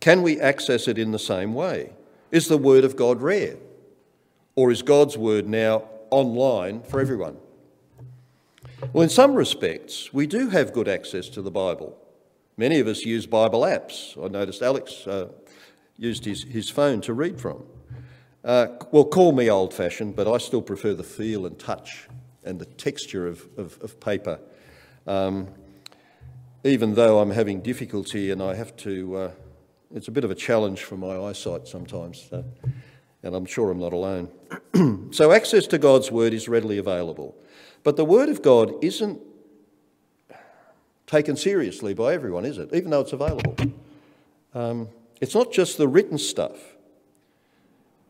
Can 0.00 0.22
we 0.22 0.40
access 0.40 0.88
it 0.88 0.96
in 0.96 1.10
the 1.10 1.18
same 1.18 1.52
way? 1.52 1.92
Is 2.30 2.48
the 2.48 2.56
Word 2.56 2.84
of 2.84 2.96
God 2.96 3.20
rare? 3.20 3.56
Or 4.56 4.70
is 4.70 4.80
God's 4.80 5.18
Word 5.18 5.46
now 5.46 5.90
online 6.08 6.80
for 6.84 7.02
everyone? 7.02 7.36
Well, 8.94 9.02
in 9.02 9.10
some 9.10 9.34
respects, 9.34 10.14
we 10.14 10.26
do 10.26 10.48
have 10.48 10.72
good 10.72 10.88
access 10.88 11.28
to 11.30 11.42
the 11.42 11.50
Bible. 11.50 11.94
Many 12.56 12.80
of 12.80 12.86
us 12.86 13.04
use 13.04 13.26
Bible 13.26 13.60
apps. 13.60 14.16
I 14.16 14.28
noticed 14.28 14.62
Alex 14.62 15.06
uh, 15.06 15.28
used 15.98 16.24
his, 16.24 16.44
his 16.44 16.70
phone 16.70 17.02
to 17.02 17.12
read 17.12 17.38
from. 17.38 17.62
Uh, 18.42 18.68
well, 18.90 19.04
call 19.04 19.32
me 19.32 19.50
old 19.50 19.74
fashioned, 19.74 20.16
but 20.16 20.26
I 20.26 20.38
still 20.38 20.62
prefer 20.62 20.94
the 20.94 21.04
feel 21.04 21.44
and 21.44 21.58
touch 21.58 22.08
and 22.44 22.58
the 22.58 22.64
texture 22.64 23.26
of, 23.26 23.46
of, 23.56 23.78
of 23.82 24.00
paper. 24.00 24.40
Um, 25.06 25.48
even 26.64 26.94
though 26.94 27.20
I'm 27.20 27.30
having 27.30 27.60
difficulty 27.60 28.30
and 28.30 28.42
I 28.42 28.54
have 28.54 28.74
to, 28.78 29.16
uh, 29.16 29.30
it's 29.94 30.08
a 30.08 30.10
bit 30.10 30.24
of 30.24 30.30
a 30.30 30.34
challenge 30.34 30.82
for 30.82 30.96
my 30.96 31.16
eyesight 31.16 31.68
sometimes, 31.68 32.26
so, 32.30 32.44
and 33.22 33.34
I'm 33.34 33.46
sure 33.46 33.70
I'm 33.70 33.78
not 33.78 33.92
alone. 33.92 34.28
so, 35.12 35.32
access 35.32 35.66
to 35.68 35.78
God's 35.78 36.10
Word 36.10 36.32
is 36.32 36.48
readily 36.48 36.78
available. 36.78 37.36
But 37.82 37.96
the 37.96 38.04
Word 38.04 38.30
of 38.30 38.40
God 38.42 38.72
isn't 38.82 39.20
taken 41.06 41.36
seriously 41.36 41.92
by 41.94 42.14
everyone, 42.14 42.44
is 42.44 42.58
it? 42.58 42.70
Even 42.72 42.90
though 42.90 43.00
it's 43.00 43.12
available. 43.12 43.56
Um, 44.54 44.88
it's 45.20 45.34
not 45.34 45.52
just 45.52 45.78
the 45.78 45.88
written 45.88 46.18
stuff. 46.18 46.73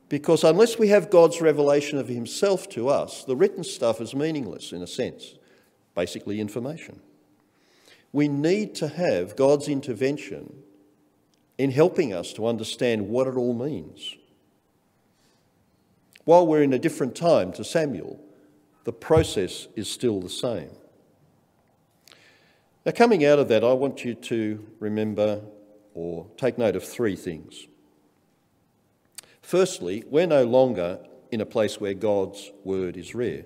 Because 0.09 0.45
unless 0.45 0.79
we 0.79 0.89
have 0.89 1.11
God's 1.11 1.41
revelation 1.41 1.99
of 1.99 2.09
Himself 2.09 2.69
to 2.71 2.89
us, 2.89 3.25
the 3.25 3.37
written 3.37 3.65
stuff 3.65 4.01
is 4.01 4.15
meaningless 4.15 4.73
in 4.73 4.83
a 4.83 4.87
sense, 4.87 5.35
basically 5.95 6.41
information. 6.41 7.01
We 8.13 8.29
need 8.29 8.75
to 8.77 8.89
have 8.89 9.35
God's 9.35 9.69
intervention 9.69 10.63
in 11.59 11.71
helping 11.71 12.13
us 12.13 12.33
to 12.35 12.47
understand 12.47 13.09
what 13.09 13.27
it 13.27 13.37
all 13.37 13.55
means. 13.55 14.17
While 16.25 16.47
we're 16.47 16.63
in 16.63 16.73
a 16.73 16.79
different 16.79 17.15
time 17.15 17.53
to 17.53 17.65
Samuel, 17.65 18.21
the 18.85 18.93
process 18.93 19.69
is 19.77 19.91
still 19.91 20.21
the 20.21 20.31
same. 20.31 20.71
Now, 22.85 22.93
coming 22.93 23.25
out 23.25 23.39
of 23.39 23.49
that, 23.49 23.65
I 23.65 23.73
want 23.73 24.05
you 24.05 24.15
to 24.15 24.67
remember 24.79 25.41
or 25.95 26.27
take 26.37 26.59
note 26.59 26.77
of 26.77 26.85
three 26.85 27.17
things. 27.17 27.67
Firstly, 29.45 30.03
we're 30.09 30.27
no 30.27 30.45
longer 30.45 30.99
in 31.31 31.41
a 31.41 31.47
place 31.47 31.81
where 31.81 31.95
God's 31.95 32.51
word 32.65 32.97
is 32.97 33.15
rare. 33.15 33.45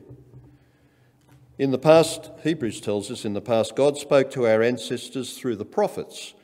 In 1.59 1.71
the 1.71 1.79
past, 1.79 2.31
Hebrews 2.43 2.81
tells 2.81 3.11
us, 3.11 3.25
in 3.25 3.35
the 3.35 3.41
past, 3.41 3.77
God 3.77 3.99
spoke 3.99 4.31
to 4.31 4.47
our 4.47 4.63
ancestors 4.63 5.37
through 5.37 5.57
the 5.57 5.65
prophets 5.65 6.35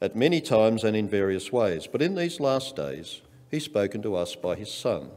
at 0.00 0.14
many 0.14 0.40
times 0.40 0.84
and 0.84 0.94
in 0.94 1.08
various 1.08 1.50
ways. 1.50 1.88
But 1.90 2.02
in 2.02 2.14
these 2.14 2.38
last 2.38 2.76
days, 2.76 3.22
He's 3.50 3.64
spoken 3.64 4.02
to 4.02 4.14
us 4.14 4.36
by 4.36 4.54
His 4.54 4.72
Son 4.72 5.10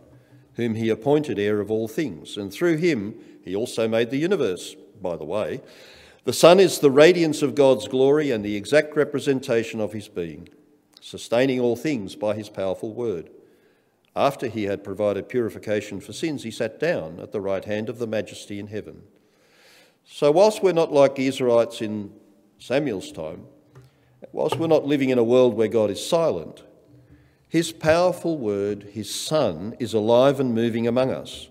whom 0.56 0.76
he 0.76 0.90
appointed 0.90 1.40
heir 1.40 1.60
of 1.60 1.72
all 1.72 1.88
things. 1.88 2.38
And 2.38 2.52
through 2.52 2.78
him, 2.78 3.16
he 3.44 3.56
also 3.56 3.88
made 3.88 4.10
the 4.10 4.18
universe, 4.18 4.76
by 5.02 5.16
the 5.16 5.26
way. 5.26 5.62
The 6.24 6.34
Son 6.34 6.60
is 6.60 6.80
the 6.80 6.92
radiance 6.92 7.42
of 7.42 7.56
God's 7.56 7.88
glory 7.88 8.32
and 8.32 8.44
the 8.44 8.56
exact 8.56 8.96
representation 8.96 9.80
of 9.80 9.94
his 9.94 10.08
being, 10.08 10.50
sustaining 11.00 11.60
all 11.60 11.76
things 11.76 12.16
by 12.16 12.36
his 12.36 12.50
powerful 12.50 12.94
word. 12.94 13.30
After 14.16 14.48
he 14.48 14.66
had 14.66 14.84
provided 14.84 15.30
purification 15.30 16.02
for 16.02 16.14
sins, 16.14 16.44
he 16.44 16.52
sat 16.52 16.80
down 16.80 17.20
at 17.20 17.32
the 17.32 17.42
right 17.42 17.64
hand 17.64 17.88
of 17.88 17.98
the 17.98 18.08
majesty 18.08 18.60
in 18.60 18.68
heaven. 18.68 19.04
So, 20.04 20.32
whilst 20.32 20.62
we're 20.62 20.74
not 20.74 20.92
like 20.92 21.16
the 21.16 21.28
Israelites 21.28 21.82
in 21.82 22.12
Samuel's 22.60 23.12
time, 23.12 23.46
whilst 24.34 24.58
we're 24.58 24.68
not 24.68 24.86
living 24.86 25.10
in 25.10 25.18
a 25.18 25.24
world 25.24 25.56
where 25.56 25.68
God 25.68 25.90
is 25.90 26.06
silent, 26.06 26.64
his 27.48 27.72
powerful 27.72 28.38
word, 28.38 28.84
his 28.92 29.14
Son, 29.14 29.76
is 29.80 29.94
alive 29.94 30.40
and 30.40 30.54
moving 30.54 30.88
among 30.88 31.12
us. 31.12 31.50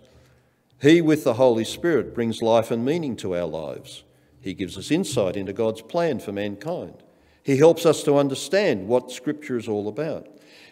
He, 0.81 1.03
with 1.03 1.25
the 1.25 1.35
Holy 1.35 1.65
Spirit, 1.65 2.15
brings 2.15 2.41
life 2.41 2.71
and 2.71 2.85
meaning 2.85 3.17
to 3.17 3.37
our 3.37 3.47
lives. 3.47 4.05
He 4.41 4.55
gives 4.55 4.79
us 4.79 4.91
insight 4.91 5.37
into 5.37 5.53
God's 5.53 5.83
plan 5.83 6.19
for 6.19 6.33
mankind. 6.33 7.03
He 7.43 7.59
helps 7.59 7.85
us 7.85 8.03
to 8.05 8.17
understand 8.17 8.89
what 8.89 9.11
Scripture 9.11 9.59
is 9.59 9.69
all 9.69 9.89
about. 9.89 10.27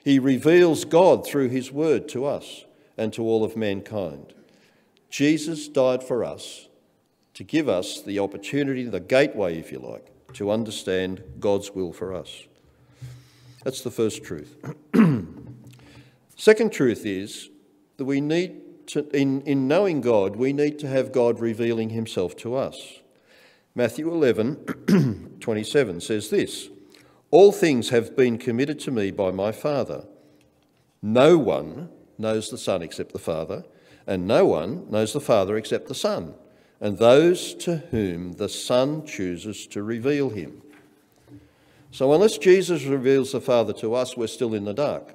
He 0.09 0.19
reveals 0.19 0.87
God 0.87 1.27
through 1.27 1.51
His 1.51 1.71
Word 1.71 2.09
to 2.09 2.25
us 2.25 2.65
and 2.97 3.13
to 3.13 3.23
all 3.23 3.45
of 3.45 3.59
mankind. 3.59 4.33
Jesus 5.11 5.69
died 5.69 6.03
for 6.03 6.25
us 6.25 6.69
to 7.35 7.45
give 7.45 7.69
us 7.69 8.01
the 8.01 8.19
opportunity, 8.19 8.85
the 8.85 9.01
gateway, 9.01 9.59
if 9.59 9.71
you 9.71 9.79
like, 9.81 10.07
to 10.33 10.51
understand 10.51 11.23
God's 11.39 11.73
will 11.73 11.93
for 11.93 12.15
us. 12.15 12.45
That's 13.65 13.83
the 13.83 13.91
first 13.91 14.25
truth. 14.25 14.57
Second 16.37 16.73
truth 16.73 17.05
is 17.05 17.51
that 17.99 18.07
we 18.07 18.23
need 18.23 18.87
to, 18.87 19.07
in, 19.15 19.43
in 19.43 19.69
knowing 19.69 20.01
God, 20.01 20.37
we 20.37 20.55
need 20.55 20.79
to 20.79 20.89
have 20.89 21.13
God 21.13 21.39
revealing 21.39 21.91
himself 21.91 22.35
to 22.37 22.55
us. 22.55 23.01
Matthew 23.75 24.11
11, 24.11 25.37
27 25.41 26.01
says 26.01 26.31
this 26.31 26.71
All 27.31 27.53
things 27.53 27.91
have 27.91 28.17
been 28.17 28.39
committed 28.39 28.79
to 28.81 28.91
me 28.91 29.11
by 29.11 29.31
my 29.31 29.53
Father. 29.53 30.07
No 31.03 31.37
one 31.37 31.91
knows 32.17 32.51
the 32.51 32.57
Son 32.57 32.81
except 32.81 33.13
the 33.13 33.19
Father, 33.19 33.65
and 34.07 34.27
no 34.27 34.47
one 34.47 34.91
knows 34.91 35.13
the 35.13 35.21
Father 35.21 35.57
except 35.57 35.89
the 35.89 35.95
Son, 35.95 36.35
and 36.81 36.97
those 36.97 37.53
to 37.57 37.77
whom 37.91 38.33
the 38.33 38.49
Son 38.49 39.05
chooses 39.05 39.67
to 39.67 39.83
reveal 39.83 40.31
him. 40.31 40.63
So, 41.91 42.15
unless 42.15 42.39
Jesus 42.39 42.85
reveals 42.85 43.33
the 43.33 43.41
Father 43.41 43.75
to 43.75 43.95
us, 43.95 44.17
we're 44.17 44.27
still 44.27 44.55
in 44.55 44.65
the 44.65 44.75
dark. 44.75 45.15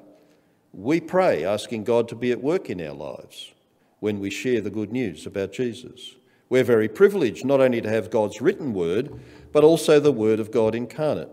We 0.72 1.02
pray, 1.02 1.44
asking 1.44 1.84
God 1.84 2.08
to 2.10 2.16
be 2.16 2.32
at 2.32 2.44
work 2.44 2.70
in 2.70 2.80
our 2.82 2.94
lives 2.94 3.54
when 4.00 4.20
we 4.20 4.30
share 4.30 4.62
the 4.62 4.70
good 4.70 4.92
news 4.92 5.26
about 5.26 5.52
Jesus. 5.52 6.16
We're 6.50 6.64
very 6.64 6.90
privileged 6.90 7.46
not 7.46 7.62
only 7.62 7.82
to 7.82 7.90
have 7.90 8.12
God's 8.12 8.42
written 8.42 8.74
word, 8.74 9.20
but 9.52 9.64
also 9.64 10.00
the 10.00 10.12
word 10.12 10.40
of 10.40 10.52
God 10.52 10.76
incarnate, 10.76 11.30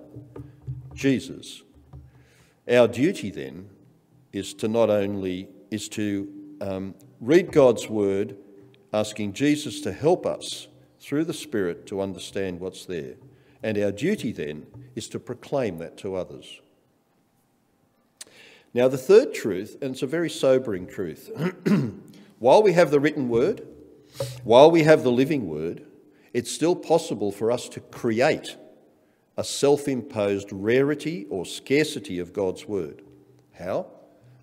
Jesus. 1.00 1.62
Our 2.70 2.86
duty 2.86 3.30
then 3.30 3.70
is 4.34 4.52
to 4.54 4.68
not 4.68 4.90
only 4.90 5.48
is 5.70 5.88
to 5.88 6.28
um, 6.60 6.94
read 7.22 7.52
God's 7.52 7.88
word, 7.88 8.36
asking 8.92 9.32
Jesus 9.32 9.80
to 9.80 9.92
help 9.92 10.26
us 10.26 10.68
through 11.00 11.24
the 11.24 11.32
Spirit 11.32 11.86
to 11.86 12.02
understand 12.02 12.60
what's 12.60 12.84
there. 12.84 13.14
And 13.62 13.78
our 13.78 13.90
duty 13.90 14.30
then 14.30 14.66
is 14.94 15.08
to 15.08 15.18
proclaim 15.18 15.78
that 15.78 15.96
to 15.98 16.16
others. 16.16 16.60
Now, 18.74 18.86
the 18.86 18.98
third 18.98 19.32
truth, 19.32 19.78
and 19.80 19.92
it's 19.92 20.02
a 20.02 20.06
very 20.06 20.30
sobering 20.30 20.86
truth, 20.86 21.30
while 22.38 22.62
we 22.62 22.74
have 22.74 22.90
the 22.90 23.00
written 23.00 23.30
word, 23.30 23.66
while 24.44 24.70
we 24.70 24.82
have 24.82 25.02
the 25.02 25.10
living 25.10 25.48
word, 25.48 25.82
it's 26.34 26.52
still 26.52 26.76
possible 26.76 27.32
for 27.32 27.50
us 27.50 27.70
to 27.70 27.80
create 27.80 28.56
a 29.36 29.44
self 29.44 29.88
imposed 29.88 30.48
rarity 30.52 31.26
or 31.30 31.46
scarcity 31.46 32.18
of 32.18 32.32
God's 32.32 32.66
word. 32.66 33.02
How? 33.52 33.86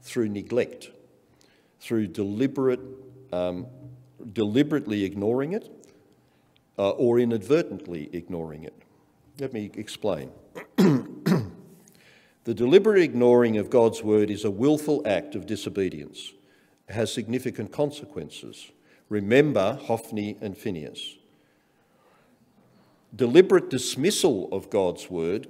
Through 0.02 0.30
neglect, 0.30 0.90
through 1.80 2.08
deliberate, 2.08 2.80
um, 3.32 3.68
deliberately 4.34 5.04
ignoring 5.04 5.54
it, 5.54 5.70
uh, 6.78 6.92
or 6.92 7.20
inadvertently 7.20 8.10
ignoring 8.14 8.64
it. 8.64 8.74
Let 9.40 9.54
me 9.54 9.72
explain. 9.76 10.32
the 10.78 11.52
deliberate 12.46 13.02
ignoring 13.02 13.58
of 13.58 13.70
God's 13.70 14.04
word 14.04 14.32
is 14.32 14.46
a 14.46 14.52
willful 14.52 15.02
act 15.06 15.36
of 15.36 15.46
disobedience. 15.46 16.34
It 16.88 16.94
has 16.94 17.12
significant 17.12 17.72
consequences. 17.72 18.72
Remember 19.10 19.80
Hophni 19.84 20.38
and 20.42 20.58
Phinehas. 20.58 21.17
Deliberate 23.16 23.70
dismissal 23.70 24.50
of 24.52 24.70
God's 24.70 25.10
word 25.10 25.48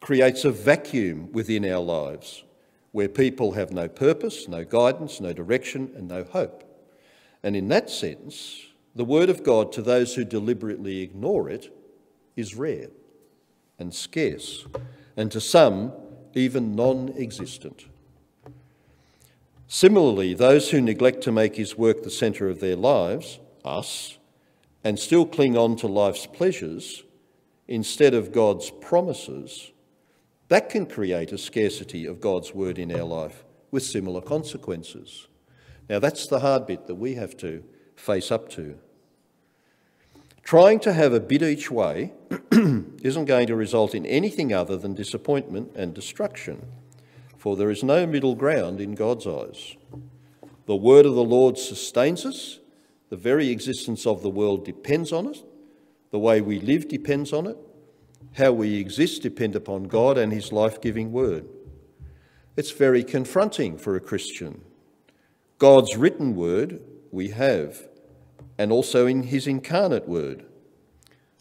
creates 0.00 0.44
a 0.44 0.50
vacuum 0.50 1.30
within 1.32 1.64
our 1.64 1.82
lives 1.82 2.44
where 2.92 3.08
people 3.08 3.52
have 3.52 3.72
no 3.72 3.88
purpose, 3.88 4.46
no 4.48 4.64
guidance, 4.64 5.20
no 5.20 5.32
direction, 5.32 5.92
and 5.96 6.08
no 6.08 6.24
hope. 6.24 6.64
And 7.42 7.56
in 7.56 7.68
that 7.68 7.90
sense, 7.90 8.66
the 8.94 9.04
word 9.04 9.30
of 9.30 9.42
God 9.42 9.72
to 9.72 9.82
those 9.82 10.14
who 10.14 10.24
deliberately 10.24 11.00
ignore 11.00 11.48
it 11.48 11.74
is 12.36 12.54
rare 12.54 12.88
and 13.78 13.94
scarce, 13.94 14.66
and 15.16 15.32
to 15.32 15.40
some, 15.40 15.92
even 16.34 16.76
non 16.76 17.12
existent. 17.18 17.86
Similarly, 19.66 20.34
those 20.34 20.70
who 20.70 20.80
neglect 20.80 21.22
to 21.22 21.32
make 21.32 21.56
his 21.56 21.76
work 21.78 22.02
the 22.02 22.10
centre 22.10 22.48
of 22.48 22.60
their 22.60 22.76
lives, 22.76 23.40
us, 23.64 24.18
and 24.84 24.98
still 24.98 25.26
cling 25.26 25.56
on 25.56 25.76
to 25.76 25.86
life's 25.86 26.26
pleasures 26.26 27.04
instead 27.68 28.14
of 28.14 28.32
God's 28.32 28.70
promises, 28.70 29.72
that 30.48 30.68
can 30.68 30.86
create 30.86 31.32
a 31.32 31.38
scarcity 31.38 32.04
of 32.04 32.20
God's 32.20 32.54
word 32.54 32.78
in 32.78 32.94
our 32.94 33.04
life 33.04 33.44
with 33.70 33.82
similar 33.82 34.20
consequences. 34.20 35.28
Now, 35.88 35.98
that's 35.98 36.26
the 36.26 36.40
hard 36.40 36.66
bit 36.66 36.86
that 36.86 36.96
we 36.96 37.14
have 37.14 37.36
to 37.38 37.64
face 37.96 38.30
up 38.30 38.48
to. 38.50 38.78
Trying 40.42 40.80
to 40.80 40.92
have 40.92 41.12
a 41.12 41.20
bit 41.20 41.42
each 41.42 41.70
way 41.70 42.12
isn't 42.52 43.24
going 43.24 43.46
to 43.46 43.56
result 43.56 43.94
in 43.94 44.04
anything 44.04 44.52
other 44.52 44.76
than 44.76 44.94
disappointment 44.94 45.72
and 45.74 45.94
destruction, 45.94 46.66
for 47.38 47.56
there 47.56 47.70
is 47.70 47.82
no 47.82 48.06
middle 48.06 48.34
ground 48.34 48.80
in 48.80 48.94
God's 48.94 49.26
eyes. 49.26 49.76
The 50.66 50.76
word 50.76 51.06
of 51.06 51.14
the 51.14 51.24
Lord 51.24 51.58
sustains 51.58 52.26
us, 52.26 52.58
the 53.12 53.18
very 53.18 53.50
existence 53.50 54.06
of 54.06 54.22
the 54.22 54.30
world 54.30 54.64
depends 54.64 55.12
on 55.12 55.26
it, 55.26 55.44
the 56.12 56.18
way 56.18 56.40
we 56.40 56.58
live 56.58 56.88
depends 56.88 57.30
on 57.30 57.46
it, 57.46 57.58
how 58.38 58.50
we 58.50 58.76
exist 58.76 59.20
depend 59.20 59.54
upon 59.54 59.82
God 59.82 60.16
and 60.16 60.32
his 60.32 60.50
life-giving 60.50 61.12
word. 61.12 61.46
It's 62.56 62.70
very 62.70 63.04
confronting 63.04 63.76
for 63.76 63.96
a 63.96 64.00
Christian. 64.00 64.62
God's 65.58 65.94
written 65.94 66.34
word 66.34 66.80
we 67.10 67.28
have 67.28 67.86
and 68.56 68.72
also 68.72 69.06
in 69.06 69.24
his 69.24 69.46
incarnate 69.46 70.08
word. 70.08 70.46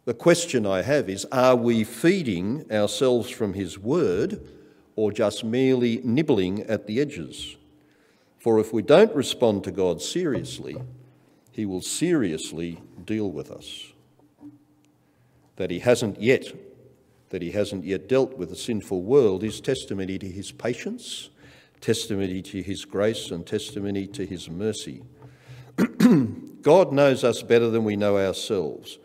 The 0.04 0.14
question 0.14 0.66
I 0.66 0.82
have 0.82 1.10
is 1.10 1.24
are 1.32 1.56
we 1.56 1.86
feeding 1.86 2.70
ourselves 2.70 3.30
from 3.30 3.54
his 3.54 3.80
word 3.80 4.46
or 4.98 5.14
just 5.14 5.46
merely 5.46 6.02
nibbling 6.04 6.64
at 6.64 6.86
the 6.86 7.00
edges? 7.00 7.56
For 8.40 8.60
if 8.60 8.74
we 8.74 8.82
don't 8.82 9.16
respond 9.16 9.64
to 9.64 9.72
God 9.72 10.02
seriously, 10.02 10.76
he 11.52 11.66
will 11.66 11.82
seriously 11.82 12.82
deal 13.06 13.32
with 13.32 13.52
us. 13.52 13.92
That 15.58 15.70
he 15.70 15.80
hasn't 15.80 16.22
yet, 16.22 16.46
that 17.30 17.42
he 17.42 17.52
hasn't 17.52 17.84
yet 17.84 18.08
dealt 18.08 18.38
with 18.38 18.52
a 18.52 18.56
sinful 18.56 19.04
world 19.04 19.44
is 19.44 19.62
testimony 19.62 20.18
to 20.18 20.28
his 20.28 20.52
patience, 20.52 21.30
testimony 21.82 22.42
to 22.42 22.62
his 22.62 22.86
grace, 22.86 23.32
and 23.32 23.46
testimony 23.46 24.08
to 24.08 24.26
his 24.26 24.50
mercy. 24.50 25.04
God 26.62 26.92
knows 26.92 27.24
us 27.24 27.42
better 27.42 27.70
than 27.70 27.84
we 27.84 27.96
know 27.96 28.18
ourselves, 28.18 29.00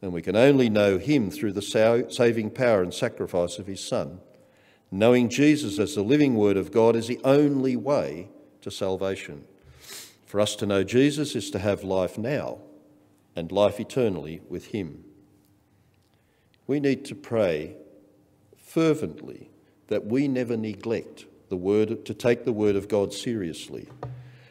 and 0.00 0.12
we 0.12 0.22
can 0.22 0.36
only 0.36 0.68
know 0.68 0.98
Him 0.98 1.30
through 1.30 1.52
the 1.52 2.06
saving 2.10 2.50
power 2.50 2.82
and 2.82 2.92
sacrifice 2.92 3.58
of 3.58 3.66
His 3.66 3.86
Son. 3.86 4.20
Knowing 4.90 5.28
Jesus 5.28 5.78
as 5.78 5.94
the 5.94 6.02
living 6.02 6.34
Word 6.34 6.56
of 6.56 6.72
God 6.72 6.96
is 6.96 7.06
the 7.06 7.20
only 7.24 7.76
way 7.76 8.28
to 8.62 8.70
salvation. 8.70 9.44
For 10.32 10.40
us 10.40 10.56
to 10.56 10.66
know 10.66 10.82
Jesus 10.82 11.36
is 11.36 11.50
to 11.50 11.58
have 11.58 11.84
life 11.84 12.16
now 12.16 12.60
and 13.36 13.52
life 13.52 13.78
eternally 13.78 14.40
with 14.48 14.68
Him. 14.68 15.04
We 16.66 16.80
need 16.80 17.04
to 17.04 17.14
pray 17.14 17.76
fervently 18.56 19.50
that 19.88 20.06
we 20.06 20.28
never 20.28 20.56
neglect 20.56 21.26
the 21.50 21.58
word 21.58 22.06
to 22.06 22.14
take 22.14 22.46
the 22.46 22.52
word 22.54 22.76
of 22.76 22.88
God 22.88 23.12
seriously 23.12 23.90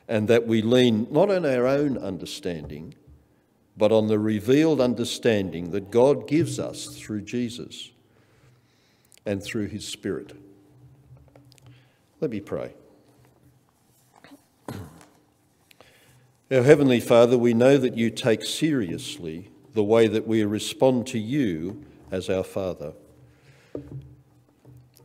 and 0.08 0.28
that 0.28 0.46
we 0.46 0.62
lean 0.62 1.08
not 1.10 1.32
on 1.32 1.48
our 1.48 1.66
own 1.66 1.98
understanding, 1.98 2.94
but 3.76 3.92
on 3.92 4.06
the 4.06 4.20
revealed 4.20 4.80
understanding 4.80 5.72
that 5.72 5.90
God 5.90 6.28
gives 6.28 6.60
us 6.60 6.96
through 6.96 7.22
Jesus 7.22 7.90
and 9.26 9.42
through 9.42 9.66
his 9.70 9.88
Spirit. 9.88 10.34
Let 12.20 12.30
me 12.30 12.40
pray. 12.40 12.76
Our 16.52 16.64
Heavenly 16.64 17.00
Father, 17.00 17.38
we 17.38 17.54
know 17.54 17.78
that 17.78 17.96
you 17.96 18.10
take 18.10 18.44
seriously 18.44 19.52
the 19.74 19.86
way 19.86 20.08
that 20.08 20.28
we 20.28 20.44
respond 20.44 21.08
to 21.08 21.18
you 21.18 21.86
as 22.12 22.30
our 22.30 22.44
Father. 22.44 22.92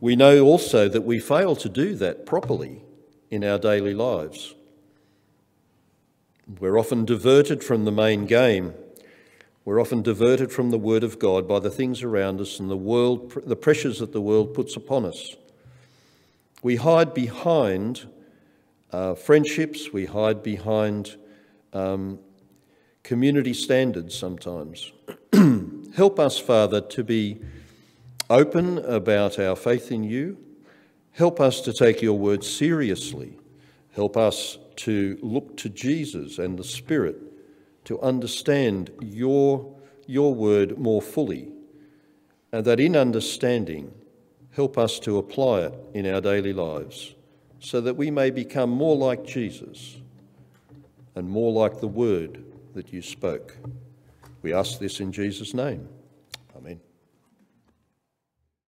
We 0.01 0.17
know 0.17 0.43
also 0.43 0.89
that 0.89 1.03
we 1.03 1.19
fail 1.19 1.55
to 1.55 1.69
do 1.69 1.95
that 1.95 2.25
properly 2.25 2.81
in 3.31 3.45
our 3.45 3.57
daily 3.57 3.93
lives. 3.93 4.55
We're 6.59 6.77
often 6.77 7.05
diverted 7.05 7.63
from 7.63 7.85
the 7.85 7.93
main 7.93 8.25
game. 8.25 8.73
We're 9.63 9.79
often 9.79 10.01
diverted 10.01 10.51
from 10.51 10.71
the 10.71 10.77
Word 10.77 11.05
of 11.05 11.17
God 11.17 11.47
by 11.47 11.59
the 11.59 11.71
things 11.71 12.03
around 12.03 12.41
us 12.41 12.59
and 12.59 12.69
the 12.69 12.75
world, 12.75 13.41
the 13.45 13.55
pressures 13.55 13.99
that 13.99 14.11
the 14.11 14.19
world 14.19 14.53
puts 14.53 14.75
upon 14.75 15.05
us. 15.05 15.37
We 16.61 16.75
hide 16.75 17.13
behind 17.13 18.05
uh, 18.91 19.15
friendships, 19.15 19.93
we 19.93 20.07
hide 20.07 20.43
behind 20.43 21.15
um, 21.73 22.19
community 23.03 23.53
standards 23.53 24.17
sometimes. 24.17 24.91
Help 25.95 26.19
us, 26.19 26.37
Father, 26.37 26.81
to 26.81 27.03
be 27.03 27.39
open 28.29 28.79
about 28.79 29.39
our 29.39 29.55
faith 29.55 29.91
in 29.91 30.03
you. 30.03 30.37
Help 31.11 31.39
us 31.39 31.61
to 31.61 31.73
take 31.73 32.01
your 32.01 32.17
word 32.17 32.43
seriously. 32.43 33.39
Help 33.91 34.17
us 34.17 34.57
to 34.75 35.17
look 35.21 35.57
to 35.57 35.69
Jesus 35.69 36.37
and 36.37 36.59
the 36.59 36.63
Spirit 36.63 37.15
to 37.85 37.99
understand 38.01 38.91
your, 39.01 39.73
your 40.05 40.35
word 40.35 40.77
more 40.77 41.01
fully. 41.01 41.47
And 42.51 42.65
that 42.65 42.79
in 42.79 42.95
understanding, 42.95 43.93
help 44.51 44.77
us 44.77 44.99
to 44.99 45.17
apply 45.17 45.61
it 45.61 45.73
in 45.93 46.05
our 46.05 46.19
daily 46.19 46.53
lives 46.53 47.15
so 47.59 47.81
that 47.81 47.95
we 47.95 48.11
may 48.11 48.29
become 48.29 48.69
more 48.69 48.95
like 48.95 49.25
Jesus 49.25 49.97
and 51.17 51.27
more 51.27 51.51
like 51.51 51.79
the 51.79 51.87
word 51.87 52.43
that 52.75 52.93
you 52.93 53.01
spoke. 53.01 53.57
We 54.43 54.53
ask 54.53 54.77
this 54.77 54.99
in 54.99 55.11
Jesus' 55.11 55.55
name. 55.55 55.89